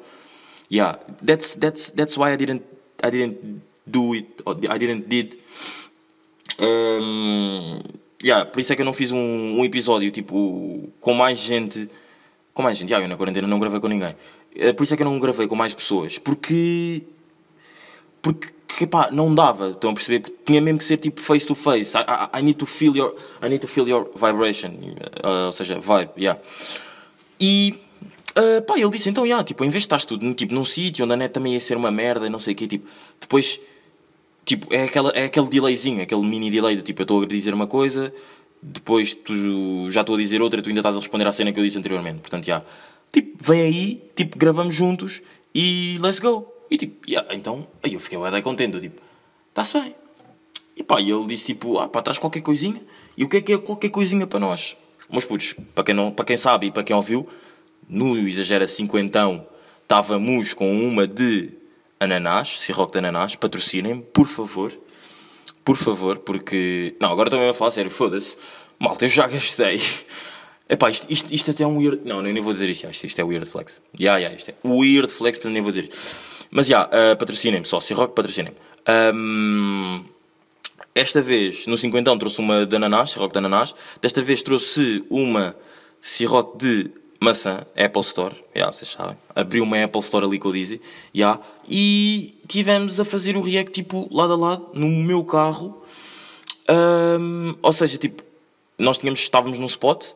Yeah, 0.72 1.00
that's, 1.26 1.56
that's, 1.56 1.90
that's 1.92 2.18
why 2.18 2.34
I 2.34 2.38
didn't, 2.38 2.64
I 3.04 3.12
didn't 3.12 3.62
do 3.86 4.14
it, 4.14 4.28
I 4.48 4.78
didn't 4.78 5.10
did 5.10 5.38
um, 6.62 7.82
yeah, 8.24 8.46
por 8.46 8.60
isso 8.60 8.72
é 8.72 8.76
que 8.76 8.82
eu 8.82 8.86
não 8.86 8.94
fiz 8.94 9.12
um, 9.12 9.18
um, 9.18 9.66
episódio 9.66 10.12
tipo 10.12 10.90
com 11.00 11.14
mais 11.14 11.40
gente. 11.40 11.90
Com 12.62 12.64
mais 12.64 12.78
gente, 12.78 12.90
yeah, 12.90 13.04
eu 13.04 13.10
na 13.10 13.18
quarentena 13.18 13.48
não 13.48 13.60
gravei 13.60 13.80
com 13.80 13.88
ninguém. 13.88 14.16
Uh, 14.56 14.74
por 14.76 14.84
isso 14.84 14.94
é 14.94 14.98
que 14.98 15.02
eu 15.02 15.08
não 15.08 15.20
gravei 15.20 15.48
com 15.48 15.56
mais 15.56 15.74
pessoas. 15.74 16.20
Porque. 16.20 17.02
Porque 18.22 18.86
pá, 18.86 19.10
não 19.12 19.34
dava, 19.34 19.72
estão 19.72 19.90
a 19.90 19.94
perceber? 19.96 20.20
Porque 20.20 20.38
tinha 20.46 20.62
mesmo 20.62 20.78
que 20.78 20.84
ser 20.84 20.98
tipo 20.98 21.20
face 21.20 21.46
to 21.48 21.56
face. 21.56 21.98
I, 21.98 22.02
I, 22.02 22.40
I 22.40 22.44
need 22.44 22.60
to 22.60 22.68
feel 22.68 22.96
your. 22.96 23.16
I 23.44 23.50
need 23.50 23.62
to 23.62 23.68
feel 23.68 23.88
your 23.90 24.12
vibration. 24.14 24.70
Uh, 25.24 25.48
ou 25.48 25.52
seja, 25.52 25.80
vibe, 25.80 26.12
yeah. 26.18 26.40
E. 27.40 27.74
Uh, 28.38 28.62
pá, 28.62 28.78
ele 28.78 28.90
disse 28.92 29.10
então, 29.10 29.26
yeah, 29.26 29.44
tipo, 29.44 29.66
em 29.66 29.70
vez 29.70 29.82
de 29.82 29.88
estás 29.88 30.06
tudo 30.06 30.34
tipo, 30.34 30.54
num 30.54 30.64
sítio 30.64 31.04
onde 31.04 31.14
a 31.16 31.18
net 31.18 31.34
também 31.34 31.54
ia 31.54 31.60
ser 31.60 31.76
uma 31.76 31.92
merda, 31.92 32.30
não 32.30 32.40
sei 32.40 32.54
o 32.54 32.56
quê, 32.56 32.66
tipo, 32.66 32.88
depois 33.20 33.60
Tipo, 34.44 34.74
é, 34.74 34.84
aquela, 34.84 35.12
é 35.12 35.26
aquele 35.26 35.48
delayzinho, 35.48 36.02
aquele 36.02 36.22
mini 36.22 36.50
delay 36.50 36.76
de 36.76 36.82
tipo, 36.82 37.02
eu 37.02 37.04
estou 37.04 37.22
a 37.22 37.26
dizer 37.26 37.54
uma 37.54 37.68
coisa, 37.68 38.14
depois 38.62 39.14
tu 39.16 39.90
já 39.90 40.02
estou 40.02 40.16
a 40.16 40.18
dizer 40.18 40.42
outra, 40.42 40.62
tu 40.62 40.70
ainda 40.70 40.82
estás 40.82 40.96
a 40.96 41.00
responder 41.00 41.28
à 41.28 41.32
cena 41.32 41.52
que 41.52 41.60
eu 41.60 41.64
disse 41.64 41.78
anteriormente. 41.78 42.20
Portanto, 42.20 42.46
já. 42.46 42.64
Tipo, 43.12 43.44
vem 43.44 43.62
aí, 43.62 44.04
tipo, 44.16 44.38
gravamos 44.38 44.74
juntos 44.74 45.22
e 45.54 45.98
let's 46.00 46.20
go. 46.20 46.48
E 46.70 46.78
tipo, 46.78 47.10
yeah, 47.10 47.34
então, 47.36 47.68
aí 47.84 47.94
eu 47.94 48.00
fiquei 48.00 48.18
bem 48.18 48.42
contente, 48.42 48.80
tipo, 48.80 49.02
está-se 49.50 49.80
bem. 49.80 49.96
E 50.78 50.84
pá, 50.84 51.02
ele 51.02 51.26
disse 51.28 51.48
tipo, 51.48 51.78
ah 51.80 51.90
pá, 51.90 52.02
traz 52.02 52.18
qualquer 52.18 52.42
coisinha. 52.42 52.82
E 53.18 53.26
o 53.26 53.30
que 53.30 53.38
é 53.38 53.42
que 53.42 53.54
é 53.54 53.58
qualquer 53.58 53.90
coisinha 53.90 54.26
para 54.26 54.40
nós? 54.40 54.78
Mas 55.10 55.26
putos, 55.26 55.54
para 55.76 55.84
quem, 55.84 55.94
não, 55.94 56.12
para 56.12 56.24
quem 56.24 56.38
sabe 56.38 56.68
e 56.68 56.72
para 56.72 56.84
quem 56.84 56.96
ouviu, 56.96 57.28
no 57.90 58.18
Exagera 58.18 58.68
Cinquentão 58.68 59.46
estávamos 59.84 60.54
com 60.54 60.72
uma 60.72 61.06
de 61.06 61.52
ananás, 62.00 62.60
Ciroc 62.62 62.94
de 62.94 63.00
ananás, 63.00 63.36
patrocinem, 63.36 64.00
por 64.02 64.28
favor. 64.28 64.72
Por 65.64 65.78
favor, 65.78 66.20
porque. 66.20 66.96
Não, 67.00 67.12
agora 67.12 67.30
também 67.30 67.46
vou 67.46 67.54
falar 67.54 67.72
sério, 67.72 67.92
foda-se. 67.92 68.38
Malta, 68.80 69.06
eu 69.06 69.10
já 69.10 69.28
gastei. 69.28 69.82
Epá, 70.68 70.90
isto, 70.90 71.06
isto, 71.10 71.34
isto 71.34 71.52
até 71.52 71.64
é 71.64 71.68
um 71.68 71.78
weird. 71.78 72.02
Não, 72.06 72.22
nem 72.22 72.42
vou 72.42 72.54
dizer 72.54 72.70
isto. 72.70 72.90
Isto, 72.90 73.06
isto 73.06 73.20
é 73.20 73.24
weird 73.24 73.48
flex. 73.48 73.82
Ya, 73.94 74.18
yeah, 74.18 74.20
yeah, 74.20 74.36
isto 74.38 74.52
é 74.52 74.56
weird 74.68 75.12
flex, 75.12 75.38
portanto 75.38 75.54
nem 75.54 75.62
vou 75.62 75.72
dizer 75.72 75.84
isto. 75.84 75.98
Mas 76.50 76.68
já, 76.68 76.88
yeah, 76.92 77.14
uh, 77.14 77.18
patrocinem-me 77.18 77.66
só. 77.66 77.80
Ciroc, 77.80 78.14
patrocinem-me. 78.14 78.56
Um, 79.14 80.04
esta 80.96 81.22
vez, 81.22 81.68
no 81.68 81.78
50 81.78 82.18
trouxe 82.18 82.40
uma 82.40 82.66
de 82.66 82.76
ananás, 82.76 83.12
Ciroc 83.12 83.32
de 83.32 83.38
ananás. 83.38 83.76
Desta 84.02 84.22
vez 84.22 84.42
trouxe 84.42 85.04
uma 85.10 85.56
Ciroc 86.02 86.58
de 86.58 86.90
maçã, 87.22 87.64
Apple 87.78 88.02
Store, 88.02 88.36
yeah, 88.56 88.72
vocês 88.72 88.90
sabem. 88.90 89.16
Abriu 89.36 89.64
uma 89.64 89.82
Apple 89.84 90.02
Store 90.02 90.26
ali 90.26 90.40
com 90.40 90.50
o 90.50 90.54
Dizzy, 90.54 90.82
yeah, 91.16 91.40
e 91.70 92.36
tivemos 92.48 93.00
a 93.00 93.06
fazer 93.06 93.38
o 93.38 93.42
react 93.42 93.72
tipo 93.72 94.10
lado 94.12 94.34
a 94.34 94.36
lado, 94.36 94.70
no 94.74 94.88
meu 94.88 95.24
carro. 95.24 95.84
Um, 96.68 97.54
ou 97.62 97.72
seja, 97.72 97.98
tipo, 97.98 98.24
nós 98.80 98.98
tínhamos, 98.98 99.20
estávamos 99.20 99.60
num 99.60 99.68
spot, 99.68 100.14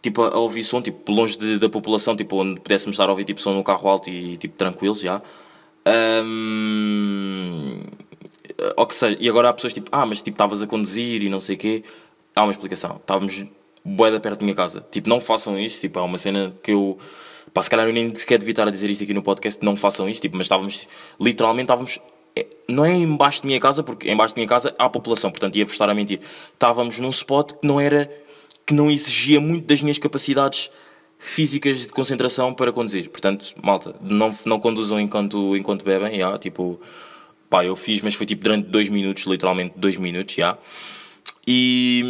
tipo, 0.00 0.22
a, 0.22 0.38
ouvir 0.38 0.64
som, 0.64 0.80
tipo, 0.80 1.12
longe 1.12 1.36
de, 1.36 1.58
da 1.58 1.68
população, 1.68 2.16
tipo, 2.16 2.36
onde 2.36 2.58
pudéssemos 2.58 2.94
estar 2.94 3.04
a 3.06 3.10
ouvir 3.10 3.24
tipo, 3.24 3.40
som 3.42 3.52
no 3.52 3.62
carro 3.62 3.86
alto 3.88 4.08
e 4.08 4.38
tipo, 4.38 4.56
tranquilos, 4.56 5.00
já. 5.00 5.20
Um, 6.24 7.82
ou 8.76 8.86
que 8.86 8.94
seja, 8.94 9.16
e 9.20 9.28
agora 9.28 9.50
há 9.50 9.52
pessoas 9.52 9.74
tipo, 9.74 9.90
ah, 9.92 10.06
mas 10.06 10.22
tipo, 10.22 10.34
estavas 10.34 10.62
a 10.62 10.66
conduzir 10.66 11.22
e 11.22 11.28
não 11.28 11.38
sei 11.38 11.56
o 11.56 11.58
quê. 11.58 11.84
Há 12.34 12.42
uma 12.44 12.52
explicação. 12.52 12.96
Estávamos 12.96 13.44
boeda 13.86 14.18
perto 14.18 14.40
da 14.40 14.44
minha 14.44 14.56
casa. 14.56 14.84
Tipo, 14.90 15.08
não 15.08 15.20
façam 15.20 15.58
isso, 15.58 15.80
tipo, 15.80 15.98
é 15.98 16.02
uma 16.02 16.18
cena 16.18 16.54
que 16.62 16.72
eu. 16.72 16.98
Pá, 17.54 17.62
se 17.62 17.70
calhar 17.70 17.86
eu 17.86 17.92
nem 17.92 18.12
sequer 18.14 18.38
devia 18.38 18.52
estar 18.52 18.66
a 18.66 18.70
dizer 18.70 18.90
isto 18.90 19.04
aqui 19.04 19.14
no 19.14 19.22
podcast, 19.22 19.64
não 19.64 19.76
façam 19.76 20.08
isso, 20.08 20.20
tipo, 20.20 20.36
mas 20.36 20.46
estávamos, 20.46 20.88
literalmente 21.18 21.64
estávamos, 21.64 21.98
é, 22.34 22.46
não 22.68 22.84
é 22.84 22.92
embaixo 22.92 23.40
de 23.40 23.46
minha 23.46 23.60
casa, 23.60 23.82
porque 23.82 24.10
embaixo 24.10 24.34
de 24.34 24.40
minha 24.40 24.48
casa 24.48 24.74
há 24.78 24.88
população, 24.88 25.30
portanto 25.30 25.56
ia-vos 25.56 25.72
estar 25.72 25.88
a 25.88 25.94
mentir. 25.94 26.20
Estávamos 26.52 26.98
num 26.98 27.10
spot 27.10 27.52
que 27.52 27.66
não 27.66 27.80
era, 27.80 28.10
que 28.66 28.74
não 28.74 28.90
exigia 28.90 29.40
muito 29.40 29.66
das 29.66 29.80
minhas 29.80 29.98
capacidades 29.98 30.70
físicas 31.18 31.86
de 31.86 31.88
concentração 31.88 32.52
para 32.52 32.72
conduzir. 32.72 33.08
Portanto, 33.08 33.54
malta, 33.62 33.94
não, 34.02 34.36
não 34.44 34.58
conduzam 34.58 35.00
enquanto, 35.00 35.56
enquanto 35.56 35.84
bebem, 35.84 36.18
já, 36.18 36.36
tipo, 36.38 36.78
pá, 37.48 37.64
eu 37.64 37.76
fiz, 37.76 38.02
mas 38.02 38.14
foi 38.14 38.26
tipo 38.26 38.42
durante 38.42 38.66
dois 38.68 38.88
minutos, 38.88 39.24
literalmente 39.24 39.74
dois 39.76 39.96
minutos, 39.96 40.34
já. 40.34 40.58
E. 41.46 42.02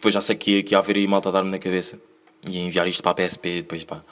Depois 0.00 0.14
já 0.14 0.22
sei 0.22 0.34
que, 0.34 0.62
que 0.62 0.74
ia 0.74 0.78
haver 0.78 0.96
aí 0.96 1.06
malta 1.06 1.28
a 1.28 1.32
dar-me 1.32 1.50
na 1.50 1.58
cabeça. 1.58 2.00
E 2.48 2.58
enviar 2.58 2.88
isto 2.88 3.02
para 3.02 3.12
a 3.12 3.14
PSP 3.14 3.56
depois 3.56 3.84
pá. 3.84 4.02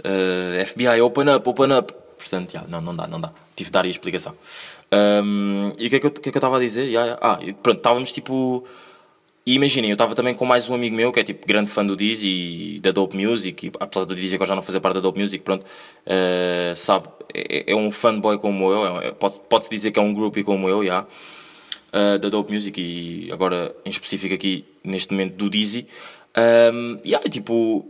Uh, 0.00 0.64
FBI, 0.64 1.02
open 1.02 1.34
up, 1.34 1.46
open 1.46 1.76
up. 1.76 1.92
Portanto, 2.16 2.54
yeah, 2.54 2.66
não, 2.66 2.80
não 2.80 2.96
dá, 2.96 3.06
não 3.06 3.20
dá. 3.20 3.30
Tive 3.54 3.68
de 3.68 3.72
dar 3.72 3.84
aí 3.84 3.88
a 3.88 3.90
explicação. 3.90 4.34
Um, 4.90 5.70
e 5.78 5.86
o 5.86 5.90
que 5.90 5.96
é 5.96 6.00
que 6.00 6.06
eu 6.06 6.12
é 6.24 6.28
estava 6.30 6.56
a 6.56 6.60
dizer? 6.60 6.84
Yeah, 6.84 7.12
yeah. 7.12 7.20
Ah, 7.20 7.38
pronto, 7.62 7.76
estávamos 7.76 8.10
tipo. 8.10 8.64
E 9.44 9.54
imaginem, 9.54 9.90
eu 9.90 9.94
estava 9.94 10.14
também 10.14 10.32
com 10.32 10.46
mais 10.46 10.70
um 10.70 10.74
amigo 10.74 10.96
meu 10.96 11.12
que 11.12 11.20
é 11.20 11.22
tipo 11.22 11.46
grande 11.46 11.68
fã 11.68 11.84
do 11.84 11.94
Diz 11.94 12.20
e 12.22 12.80
da 12.82 12.90
Dope 12.90 13.16
Music, 13.16 13.66
e 13.66 13.72
apesar 13.78 14.06
do 14.06 14.14
Diz 14.14 14.32
agora 14.32 14.48
já 14.48 14.56
não 14.56 14.62
fazer 14.62 14.80
parte 14.80 14.94
da 14.94 15.00
Dope 15.00 15.20
Music, 15.20 15.44
pronto, 15.44 15.62
uh, 15.62 16.74
sabe, 16.74 17.06
é, 17.32 17.70
é, 17.70 17.76
um 17.76 17.92
fanboy 17.92 18.38
como 18.38 18.72
eu, 18.72 19.00
é, 19.00 19.12
pode-se 19.12 19.42
pode 19.42 19.68
dizer 19.68 19.92
que 19.92 20.00
é 20.00 20.02
um 20.02 20.12
groupie 20.12 20.42
como 20.42 20.68
eu, 20.68 20.82
já. 20.82 20.86
Yeah 20.86 21.06
uh, 21.96 22.18
da 22.18 22.28
Dope 22.28 22.52
Music 22.52 22.80
e 22.80 23.32
agora 23.32 23.74
em 23.84 23.90
específico 23.90 24.34
aqui 24.34 24.64
neste 24.86 25.12
momento 25.12 25.34
do 25.34 25.50
Dizzy. 25.50 25.86
Um, 26.72 26.98
e 27.04 27.14
aí, 27.14 27.28
tipo, 27.28 27.86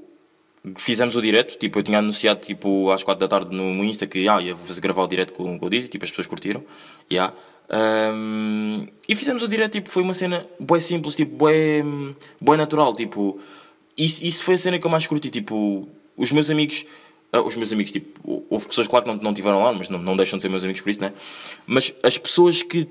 fizemos 0.77 1.17
o 1.17 1.23
direto, 1.23 1.57
tipo, 1.59 1.79
eu 1.79 1.83
tinha 1.83 1.99
anunciado 1.99 2.41
tipo 2.41 2.91
às 2.91 3.03
4 3.03 3.21
da 3.21 3.29
tarde 3.29 3.55
no, 3.55 3.85
Insta 3.85 4.07
que 4.07 4.29
ah, 4.29 4.41
ia 4.41 4.57
gravar 4.81 5.03
o 5.03 5.07
direto 5.07 5.33
com, 5.33 5.59
com 5.59 5.67
o 5.67 5.71
Dizzy, 5.71 5.89
tipo, 5.89 6.05
as 6.05 6.11
pessoas 6.11 6.27
curtiram. 6.27 6.65
Yeah. 7.11 7.33
Um, 7.69 8.87
e 9.09 9.17
fizemos 9.17 9.43
o 9.43 9.49
direto, 9.49 9.73
tipo, 9.73 9.91
foi 9.91 10.03
uma 10.03 10.15
cena 10.15 10.47
bem 10.59 10.81
simples, 10.81 11.17
tipo, 11.17 11.45
bem, 11.45 12.17
bem 12.41 12.57
natural, 12.57 12.95
tipo, 12.95 13.39
isso, 13.97 14.25
isso 14.25 14.45
foi 14.45 14.55
a 14.55 14.59
cena 14.59 14.79
que 14.79 14.87
eu 14.87 14.91
mais 14.91 15.07
curti, 15.07 15.31
tipo, 15.31 15.89
os 16.17 16.31
meus 16.31 16.51
amigos, 16.51 16.85
uh, 17.35 17.41
os 17.41 17.57
meus 17.57 17.73
amigos, 17.73 17.93
tipo, 17.93 18.45
houve 18.49 18.67
pessoas, 18.67 18.87
claro, 18.87 19.05
que 19.05 19.13
não, 19.13 19.21
não 19.21 19.35
tiveram 19.35 19.63
lá, 19.63 19.73
mas 19.73 19.89
não, 19.89 19.99
não 19.99 20.17
deixam 20.17 20.37
de 20.37 20.43
ser 20.43 20.49
meus 20.49 20.63
amigos 20.63 20.81
por 20.81 20.91
isso, 20.91 21.01
né? 21.01 21.13
Mas 21.67 21.93
as 22.03 22.17
pessoas 22.17 22.63
que 22.63 22.89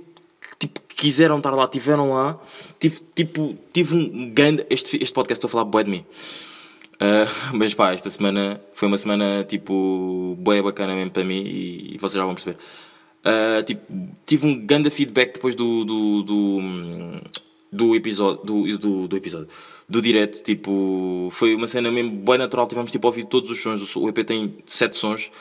tipo, 0.60 0.80
quiseram 0.88 1.38
estar 1.38 1.52
lá, 1.52 1.68
tiveram 1.68 2.14
lá. 2.14 2.40
Tive, 2.80 3.00
tipo, 3.14 3.58
tive 3.74 3.96
um 3.96 4.30
grande. 4.34 4.66
Este, 4.70 4.98
este 5.02 5.14
podcast 5.14 5.46
estou 5.46 5.48
a 5.48 5.52
falar 5.52 5.66
bué 5.66 5.84
de 5.84 5.92
mim. 5.92 6.06
Uh, 6.96 7.28
mas 7.54 7.74
pá, 7.74 7.94
esta 7.94 8.10
semana 8.10 8.62
foi 8.74 8.88
uma 8.88 8.98
semana 8.98 9.44
tipo 9.44 10.36
bué 10.40 10.62
bacana 10.62 10.96
mesmo 10.96 11.12
para 11.12 11.24
mim 11.24 11.44
e, 11.44 11.96
e 11.96 11.98
vocês 11.98 12.14
já 12.14 12.26
vão 12.26 12.34
perceber. 12.34 12.58
Uh, 13.26 13.64
tipo, 13.64 13.82
tive 14.26 14.46
um 14.48 14.66
grande 14.66 14.90
feedback 14.90 15.34
depois 15.34 15.56
do, 15.56 15.84
do, 15.84 16.22
do, 16.24 16.60
do 17.72 17.96
episódio 17.96 18.44
do, 18.46 18.78
do, 18.78 19.08
do, 19.08 19.18
episódio 19.18 19.48
do 19.90 20.00
direto, 20.00 20.44
tipo, 20.44 21.30
foi 21.32 21.56
uma 21.56 21.66
cena 21.66 21.92
mesmo 21.92 22.12
bem 22.12 22.38
natural, 22.38 22.68
tivemos 22.68 22.92
tipo 22.92 23.08
a 23.08 23.10
ouvir 23.10 23.24
todos 23.24 23.50
os 23.50 23.60
sons, 23.60 23.96
o 23.96 24.08
EP 24.10 24.24
tem 24.24 24.58
sete 24.68 24.96
sons, 24.96 25.32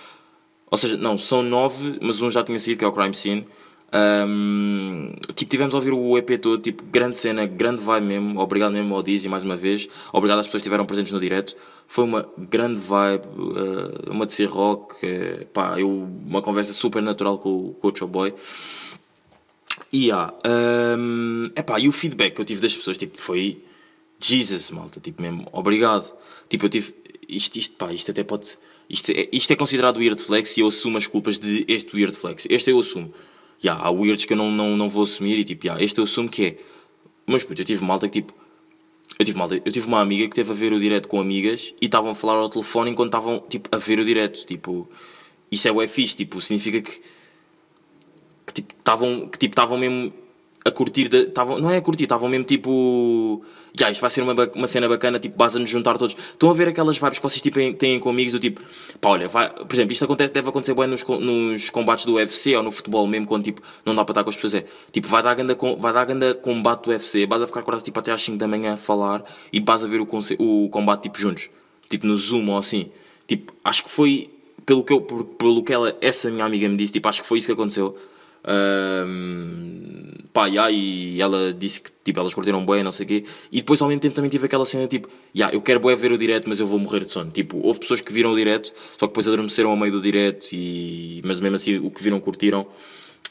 ou 0.71 0.79
seja, 0.79 0.97
não, 0.97 1.19
são 1.19 1.43
nove, 1.43 1.99
mas 2.01 2.23
um 2.23 2.31
já 2.31 2.43
tinha 2.43 2.59
sido, 2.59 2.79
que 2.79 2.85
é 2.85 2.89
o 2.89 2.93
Crime 2.93 3.15
Scene, 3.15 3.47
um, 3.95 5.13
tipo, 5.37 5.51
tivemos 5.51 5.73
a 5.73 5.79
ouvir 5.79 5.93
o 5.93 6.19
EP 6.19 6.41
todo, 6.41 6.61
tipo, 6.61 6.83
grande 6.85 7.17
cena, 7.17 7.47
grande 7.47 7.81
vibe 7.81 8.07
mesmo. 8.07 8.41
Obrigado 8.41 8.73
mesmo 8.73 8.95
ao 8.95 9.03
Dizzy 9.03 9.29
mais 9.29 9.45
uma 9.45 9.57
vez. 9.57 9.89
Obrigado 10.13 10.41
às 10.41 10.47
pessoas 10.47 10.63
que 10.63 10.69
estiveram 10.69 10.85
presentes 10.85 11.13
no 11.13 11.21
direto. 11.21 11.57
Foi 11.87 12.03
uma 12.05 12.29
grande 12.37 12.81
vibe, 12.81 13.25
uh, 13.27 14.11
uma 14.11 14.27
de 14.27 14.33
ser 14.33 14.47
rock, 14.47 14.95
uh, 15.07 15.47
pá, 15.47 15.79
eu, 15.79 15.89
uma 15.89 16.43
conversa 16.43 16.73
super 16.73 17.01
natural 17.01 17.39
com, 17.39 17.73
com 17.75 17.89
o 17.89 18.07
Boy. 18.09 18.35
E 19.93 20.07
yeah, 20.07 20.33
um, 20.99 21.51
e 21.79 21.89
o 21.89 21.93
feedback 21.93 22.35
que 22.35 22.41
eu 22.41 22.45
tive 22.45 22.61
das 22.61 22.77
pessoas, 22.77 22.99
tipo, 22.99 23.21
foi 23.21 23.63
Jesus, 24.19 24.71
malta, 24.71 24.99
tipo 24.99 25.23
mesmo, 25.23 25.47
obrigado. 25.53 26.13
Tipo, 26.49 26.67
eu 26.67 26.69
tive, 26.69 26.95
isto, 27.29 27.57
isto, 27.57 27.77
pá, 27.77 27.93
isto 27.93 28.11
até 28.11 28.25
pode, 28.25 28.57
isto 28.91 29.13
é, 29.13 29.29
isto 29.33 29.53
é 29.53 29.57
considerado 29.57 29.99
weird 29.99 30.21
flex 30.21 30.57
e 30.57 30.61
eu 30.61 30.69
assumo 30.69 30.99
as 30.99 31.07
culpas 31.07 31.39
de 31.39 31.65
este 31.69 31.95
weird 31.95 32.17
flex. 32.17 32.47
Este 32.51 32.71
eu 32.71 32.79
assumo 32.81 33.13
yeah, 33.63 33.83
há 33.83 33.91
weirds 33.91 34.25
que 34.25 34.33
eu 34.33 34.37
não, 34.37 34.51
não, 34.51 34.77
não 34.77 34.89
vou 34.89 35.05
assumir 35.05 35.39
e 35.39 35.45
tipo, 35.45 35.67
yeah, 35.67 35.83
este 35.83 35.99
eu 35.99 36.05
assumo 36.05 36.29
que 36.29 36.47
é. 36.47 36.57
Mas 37.27 37.43
puto, 37.43 37.61
eu 37.61 37.65
tive 37.65 37.85
malta 37.85 38.09
que 38.09 38.21
tipo. 38.21 38.35
Eu 39.19 39.25
tive 39.25 39.39
malta, 39.39 39.55
eu 39.55 39.73
tive 39.73 39.87
uma 39.87 40.01
amiga 40.01 40.29
que 40.29 40.35
teve 40.35 40.51
a 40.51 40.55
ver 40.55 40.73
o 40.73 40.81
direto 40.81 41.09
com 41.09 41.21
amigas 41.21 41.73
e 41.81 41.85
estavam 41.87 42.11
a 42.11 42.15
falar 42.15 42.35
ao 42.35 42.49
telefone 42.49 42.91
enquanto 42.91 43.09
estavam 43.09 43.41
tipo, 43.49 43.69
a 43.71 43.79
ver 43.79 43.99
o 43.99 44.05
direto. 44.05 44.45
Tipo, 44.45 44.89
isso 45.51 45.69
é 45.69 45.73
o 45.73 45.89
fixe, 45.89 46.17
tipo, 46.17 46.41
significa 46.41 46.81
que, 46.83 47.01
que 48.47 48.53
tipo 48.53 48.75
estavam 48.77 49.29
que, 49.29 49.39
tipo, 49.39 49.77
mesmo 49.77 50.13
a 50.67 50.71
curtir, 50.71 51.09
de, 51.09 51.27
tavam, 51.27 51.59
não 51.59 51.71
é 51.71 51.77
a 51.77 51.83
curtir, 51.83 52.05
estavam 52.05 52.27
mesmo 52.27 52.45
tipo. 52.45 53.43
Já, 53.77 53.91
isto 53.91 54.01
vai 54.01 54.09
ser 54.09 54.23
uma, 54.23 54.33
uma 54.55 54.67
cena 54.67 54.89
bacana, 54.89 55.19
tipo, 55.19 55.37
basta 55.37 55.59
nos 55.59 55.69
juntar 55.69 55.99
todos. 55.99 56.17
Estão 56.17 56.49
a 56.49 56.55
ver 56.55 56.69
aquelas 56.69 56.97
vibes 56.97 57.19
que 57.19 57.23
vocês 57.23 57.43
tipo, 57.43 57.59
têm 57.75 58.01
com 58.01 58.09
amigos 58.09 58.33
do 58.33 58.39
tipo, 58.39 58.63
pá, 59.01 59.11
olha, 59.11 59.29
vai, 59.29 59.51
por 59.51 59.75
exemplo, 59.75 59.93
isto 59.93 60.05
acontece, 60.05 60.33
deve 60.33 60.49
acontecer 60.49 60.73
bem 60.75 60.87
nos, 60.87 61.05
nos 61.05 61.69
combates 61.71 62.07
do 62.07 62.15
UFC 62.15 62.57
ou 62.57 62.63
no 62.63 62.73
futebol 62.73 63.07
mesmo, 63.07 63.27
quando 63.27 63.45
tipo, 63.45 63.61
não 63.85 63.95
dá 63.95 64.05
para 64.05 64.13
estar 64.13 64.25
com 64.25 64.31
as 64.31 64.37
pessoas. 64.37 64.55
É 64.55 64.65
tipo, 64.91 65.07
vai 65.07 65.23
dar 65.23 65.35
ganda, 65.35 65.55
vai 65.79 65.93
dar 65.93 66.05
ganda 66.07 66.35
combate 66.35 66.85
do 66.85 66.91
UFC, 66.91 67.27
vais 67.27 67.43
a 67.43 67.47
ficar 67.47 67.61
acordado 67.61 67.85
tipo, 67.85 67.99
até 67.99 68.13
às 68.13 68.23
5 68.23 68.39
da 68.39 68.49
manhã 68.49 68.75
a 68.75 68.77
falar 68.79 69.23
e 69.53 69.61
vais 69.61 69.85
a 69.85 69.89
ver 69.89 70.01
o, 70.01 70.09
o 70.39 70.69
combate 70.71 71.03
tipo 71.03 71.19
juntos, 71.19 71.51
tipo 71.91 72.07
no 72.07 72.17
Zoom 72.17 72.49
ou 72.49 72.59
assim. 72.59 72.91
Tipo, 73.27 73.53
acho 73.63 73.85
que 73.85 73.91
foi, 73.91 74.31
pelo 74.65 74.83
que, 74.83 74.93
eu, 74.93 75.01
pelo 75.03 75.63
que 75.63 75.73
ela, 75.73 75.95
essa 76.01 76.31
minha 76.31 76.45
amiga 76.45 76.67
me 76.69 76.77
disse, 76.77 76.95
tipo, 76.95 77.07
acho 77.09 77.21
que 77.21 77.29
foi 77.29 77.39
isso 77.39 77.49
que 77.49 77.53
aconteceu. 77.53 77.97
Ahm, 78.47 80.27
pá, 80.33 80.47
yeah, 80.47 80.71
e 80.71 81.21
ela 81.21 81.53
disse 81.53 81.81
que 81.81 81.91
tipo, 82.05 82.21
elas 82.21 82.35
curtiram 82.35 82.65
bem, 82.65 82.83
não 82.83 82.93
sei 82.93 83.05
o 83.05 83.09
quê. 83.09 83.25
E 83.51 83.59
depois 83.59 83.81
ao 83.81 83.89
mesmo 83.89 84.01
tempo 84.01 84.15
também 84.15 84.31
tive 84.31 84.47
aquela 84.47 84.65
cena 84.65 84.87
tipo, 84.87 85.09
yeah, 85.35 85.55
eu 85.55 85.63
quero 85.63 85.81
bué 85.81 85.95
ver 85.97 86.13
o 86.13 86.19
direto, 86.19 86.49
mas 86.49 86.61
eu 86.61 86.67
vou 86.67 86.79
morrer 86.79 87.01
de 87.01 87.11
sono. 87.11 87.31
Tipo, 87.31 87.59
houve 87.67 87.81
pessoas 87.81 88.01
que 88.01 88.13
viram 88.13 88.33
o 88.33 88.37
direto, 88.37 88.73
só 88.99 89.07
que 89.07 89.09
depois 89.09 89.27
adormeceram 89.29 89.71
ao 89.71 89.77
meio 89.77 89.93
do 89.93 90.01
direto, 90.01 90.49
e... 90.53 91.23
mas 91.25 91.41
mesmo 91.41 91.57
assim 91.57 91.79
o 91.79 91.91
que 91.91 92.03
viram 92.03 92.21
curtiram. 92.21 92.67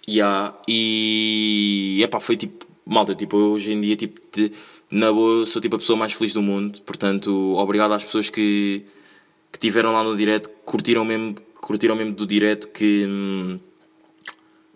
Yeah, 0.07 0.57
e 0.67 2.01
epá, 2.03 2.19
foi 2.19 2.35
tipo, 2.35 2.65
malta, 2.85 3.15
tipo, 3.15 3.37
hoje 3.37 3.71
em 3.71 3.79
dia, 3.79 3.95
tipo, 3.95 4.19
de- 4.35 4.51
na 4.91 5.11
boa, 5.11 5.45
sou 5.45 5.61
tipo 5.61 5.75
a 5.75 5.79
pessoa 5.79 5.97
mais 5.97 6.13
feliz 6.13 6.33
do 6.33 6.41
mundo. 6.41 6.81
Portanto, 6.81 7.31
obrigado 7.57 7.93
às 7.93 8.03
pessoas 8.03 8.29
que, 8.29 8.83
que 9.51 9.59
tiveram 9.59 9.93
lá 9.93 10.03
no 10.03 10.15
direto, 10.15 10.49
curtiram 10.65 11.05
mesmo, 11.05 11.35
curtiram 11.61 11.95
mesmo 11.95 12.13
do 12.13 12.25
direto, 12.27 12.67
que. 12.69 13.05
hum, 13.07 13.59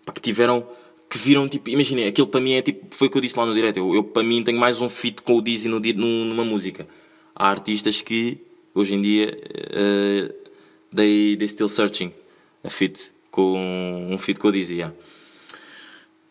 pá, 0.08 0.12
que 0.12 0.20
tiveram 0.20 0.66
que 1.08 1.18
viram 1.18 1.48
tipo 1.48 1.70
imaginem 1.70 2.06
aquilo 2.06 2.26
para 2.26 2.40
mim 2.40 2.54
é 2.54 2.62
tipo 2.62 2.94
foi 2.94 3.08
o 3.08 3.10
que 3.10 3.16
eu 3.16 3.22
disse 3.22 3.38
lá 3.38 3.46
no 3.46 3.54
direto 3.54 3.78
eu, 3.78 3.94
eu 3.94 4.04
para 4.04 4.22
mim 4.22 4.42
tenho 4.42 4.58
mais 4.58 4.80
um 4.80 4.88
feat 4.88 5.22
com 5.22 5.36
o 5.36 5.42
Dizzy 5.42 5.68
no, 5.68 5.78
num- 5.80 6.24
numa 6.24 6.44
música 6.44 6.86
há 7.34 7.48
artistas 7.48 8.02
que 8.02 8.38
hoje 8.74 8.94
em 8.94 9.02
dia 9.02 9.36
they 10.94 11.48
still 11.48 11.68
searching 11.68 12.12
a 12.64 12.70
feat 12.70 13.10
com 13.30 14.08
um 14.10 14.18
feat 14.18 14.38
com 14.40 14.48
o 14.48 14.52
Dizzy 14.52 14.74
yeah. 14.74 14.94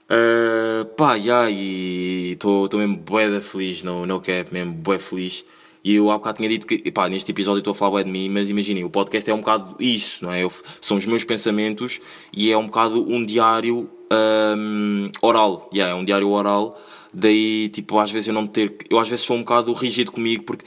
Uh, 0.09 0.85
pá, 0.95 1.15
yeah, 1.15 1.51
e 1.51 2.31
estou 2.31 2.69
mesmo 2.75 2.95
bué 2.95 3.29
da 3.29 3.41
feliz, 3.41 3.83
no, 3.83 4.05
no 4.05 4.21
cap, 4.21 4.53
mesmo 4.53 4.71
bué 4.71 4.97
feliz. 4.97 5.43
E 5.87 5.95
eu 5.95 6.11
há 6.11 6.17
bocado 6.17 6.35
tinha 6.35 6.49
dito 6.49 6.67
que, 6.67 6.91
pá, 6.91 7.07
neste 7.07 7.31
episódio 7.31 7.59
estou 7.59 7.71
a 7.71 7.73
falar 7.73 7.91
bué 7.91 8.03
de 8.03 8.11
mim, 8.11 8.27
mas 8.27 8.49
imaginem, 8.49 8.83
o 8.83 8.89
podcast 8.89 9.31
é 9.31 9.33
um 9.33 9.37
bocado 9.37 9.81
isso, 9.81 10.21
não 10.21 10.33
é? 10.33 10.43
Eu- 10.43 10.51
são 10.81 10.97
os 10.97 11.05
meus 11.05 11.23
pensamentos 11.23 12.01
e 12.35 12.51
é 12.51 12.57
um 12.57 12.65
bocado 12.65 13.09
um 13.09 13.23
diário 13.23 13.89
um, 14.11 15.09
oral, 15.21 15.69
yeah, 15.73 15.93
é 15.93 15.95
um 15.95 16.03
diário 16.03 16.27
oral. 16.27 16.77
Daí, 17.13 17.69
tipo, 17.69 17.97
às 17.99 18.11
vezes 18.11 18.27
eu 18.27 18.33
não 18.33 18.45
ter, 18.45 18.75
eu 18.89 18.99
às 18.99 19.07
vezes 19.07 19.23
sou 19.23 19.37
um 19.37 19.39
bocado 19.39 19.71
rígido 19.71 20.11
comigo 20.11 20.43
porque 20.43 20.65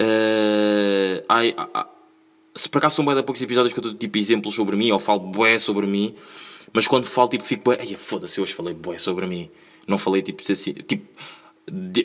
uh, 0.00 1.24
ai, 1.28 1.52
ah, 1.74 1.88
se 2.54 2.68
por 2.68 2.78
acaso 2.78 2.94
são 2.94 3.04
bué 3.04 3.16
de 3.16 3.24
poucos 3.24 3.42
episódios 3.42 3.72
que 3.72 3.80
eu 3.80 3.82
dou 3.82 3.94
tipo 3.94 4.16
exemplos 4.16 4.54
sobre 4.54 4.76
mim 4.76 4.92
ou 4.92 5.00
falo 5.00 5.18
bué 5.18 5.58
sobre 5.58 5.88
mim, 5.88 6.14
mas 6.72 6.86
quando 6.86 7.04
falo 7.04 7.28
tipo 7.28 7.42
fico 7.42 7.64
bué, 7.64 7.78
ai 7.80 7.96
foda-se, 7.96 8.40
hoje 8.40 8.54
falei 8.54 8.74
bué 8.74 8.96
sobre 8.96 9.26
mim. 9.26 9.50
Não 9.88 9.98
falei 9.98 10.22
tipo 10.22 10.40
assim, 10.40 10.72
tipo 10.72 11.04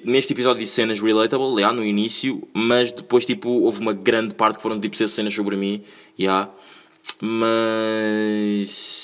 neste 0.05 0.33
episódio 0.33 0.59
disse 0.59 0.73
cenas 0.73 0.99
relatable, 0.99 1.61
já, 1.61 1.71
no 1.71 1.83
início, 1.83 2.47
mas 2.53 2.91
depois 2.91 3.25
tipo 3.25 3.49
houve 3.49 3.79
uma 3.79 3.93
grande 3.93 4.35
parte 4.35 4.57
que 4.57 4.63
foram 4.63 4.79
tipo 4.79 4.95
cenas 4.95 5.33
sobre 5.33 5.55
mim, 5.55 5.83
já. 6.17 6.49
Mas 7.21 8.95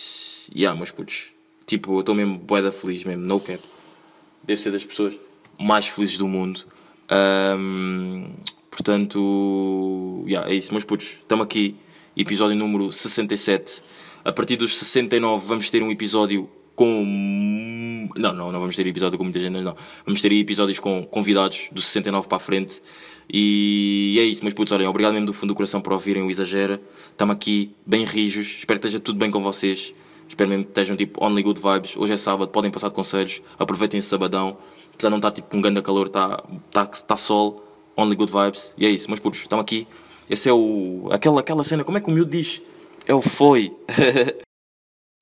já, 0.53 0.75
mas 0.75 0.91
putz, 0.91 1.29
tipo, 1.65 1.95
eu 1.95 1.99
estou 2.01 2.13
mesmo 2.13 2.37
bué 2.37 2.61
da 2.61 2.71
feliz 2.71 3.03
mesmo, 3.03 3.23
no 3.23 3.39
cap. 3.39 3.61
Deve 4.43 4.61
ser 4.61 4.71
das 4.71 4.83
pessoas 4.83 5.17
mais 5.57 5.87
felizes 5.87 6.17
do 6.17 6.27
mundo. 6.27 6.65
Ahm, 7.09 8.33
portanto, 8.69 10.25
yeah, 10.27 10.49
é 10.49 10.55
isso. 10.55 10.73
Mas 10.73 10.83
putos, 10.83 11.19
estamos 11.21 11.45
aqui, 11.45 11.75
episódio 12.17 12.55
número 12.55 12.91
67. 12.91 13.81
A 14.25 14.31
partir 14.31 14.57
dos 14.57 14.77
69 14.77 15.47
vamos 15.47 15.69
ter 15.69 15.81
um 15.81 15.91
episódio 15.91 16.49
com. 16.75 18.09
Não, 18.15 18.33
não, 18.33 18.51
não 18.51 18.59
vamos 18.59 18.75
ter 18.75 18.85
episódio 18.87 19.17
com 19.17 19.23
muitas 19.23 19.41
gente, 19.41 19.53
não. 19.61 19.75
Vamos 20.05 20.21
ter 20.21 20.31
episódios 20.31 20.79
com 20.79 21.03
convidados 21.05 21.69
do 21.71 21.81
69 21.81 22.27
para 22.27 22.37
a 22.37 22.39
frente. 22.39 22.81
E 23.31 24.17
é 24.19 24.23
isso, 24.23 24.43
mas 24.43 24.53
putos, 24.53 24.73
olhem, 24.73 24.87
obrigado 24.87 25.13
mesmo 25.13 25.27
do 25.27 25.33
fundo 25.33 25.53
do 25.53 25.55
coração 25.55 25.81
por 25.81 25.93
ouvirem 25.93 26.23
o 26.23 26.29
Exagera. 26.29 26.81
Estamos 27.11 27.33
aqui, 27.33 27.73
bem 27.85 28.03
rijos. 28.03 28.57
Espero 28.59 28.79
que 28.79 28.87
esteja 28.87 28.99
tudo 28.99 29.17
bem 29.17 29.31
com 29.31 29.41
vocês. 29.41 29.93
Espero 30.27 30.49
mesmo 30.49 30.65
que 30.65 30.71
estejam 30.71 30.95
tipo 30.95 31.23
only 31.23 31.43
good 31.43 31.59
vibes. 31.59 31.95
Hoje 31.95 32.13
é 32.13 32.17
sábado, 32.17 32.49
podem 32.49 32.71
passar 32.71 32.89
de 32.89 32.93
conselhos. 32.95 33.41
Aproveitem 33.59 33.99
esse 33.99 34.07
sabadão. 34.07 34.57
Apesar 34.93 35.09
de 35.09 35.11
não 35.11 35.17
estar 35.17 35.31
tipo 35.31 35.55
um 35.55 35.61
grande 35.61 35.81
calor, 35.81 36.07
está 36.07 36.43
tá, 36.71 36.85
tá 36.85 37.17
sol. 37.17 37.65
Only 37.95 38.15
good 38.15 38.31
vibes. 38.31 38.73
E 38.77 38.85
é 38.85 38.89
isso, 38.89 39.09
mas 39.09 39.19
putos, 39.19 39.41
estamos 39.41 39.63
aqui. 39.63 39.87
Esse 40.29 40.49
é 40.49 40.53
o. 40.53 41.09
Aquela, 41.11 41.41
aquela 41.41 41.63
cena, 41.63 41.83
como 41.83 41.97
é 41.97 42.01
que 42.01 42.09
o 42.09 42.13
miúdo 42.13 42.31
diz? 42.31 42.61
É 43.05 43.13
o 43.13 43.21
foi. 43.21 43.73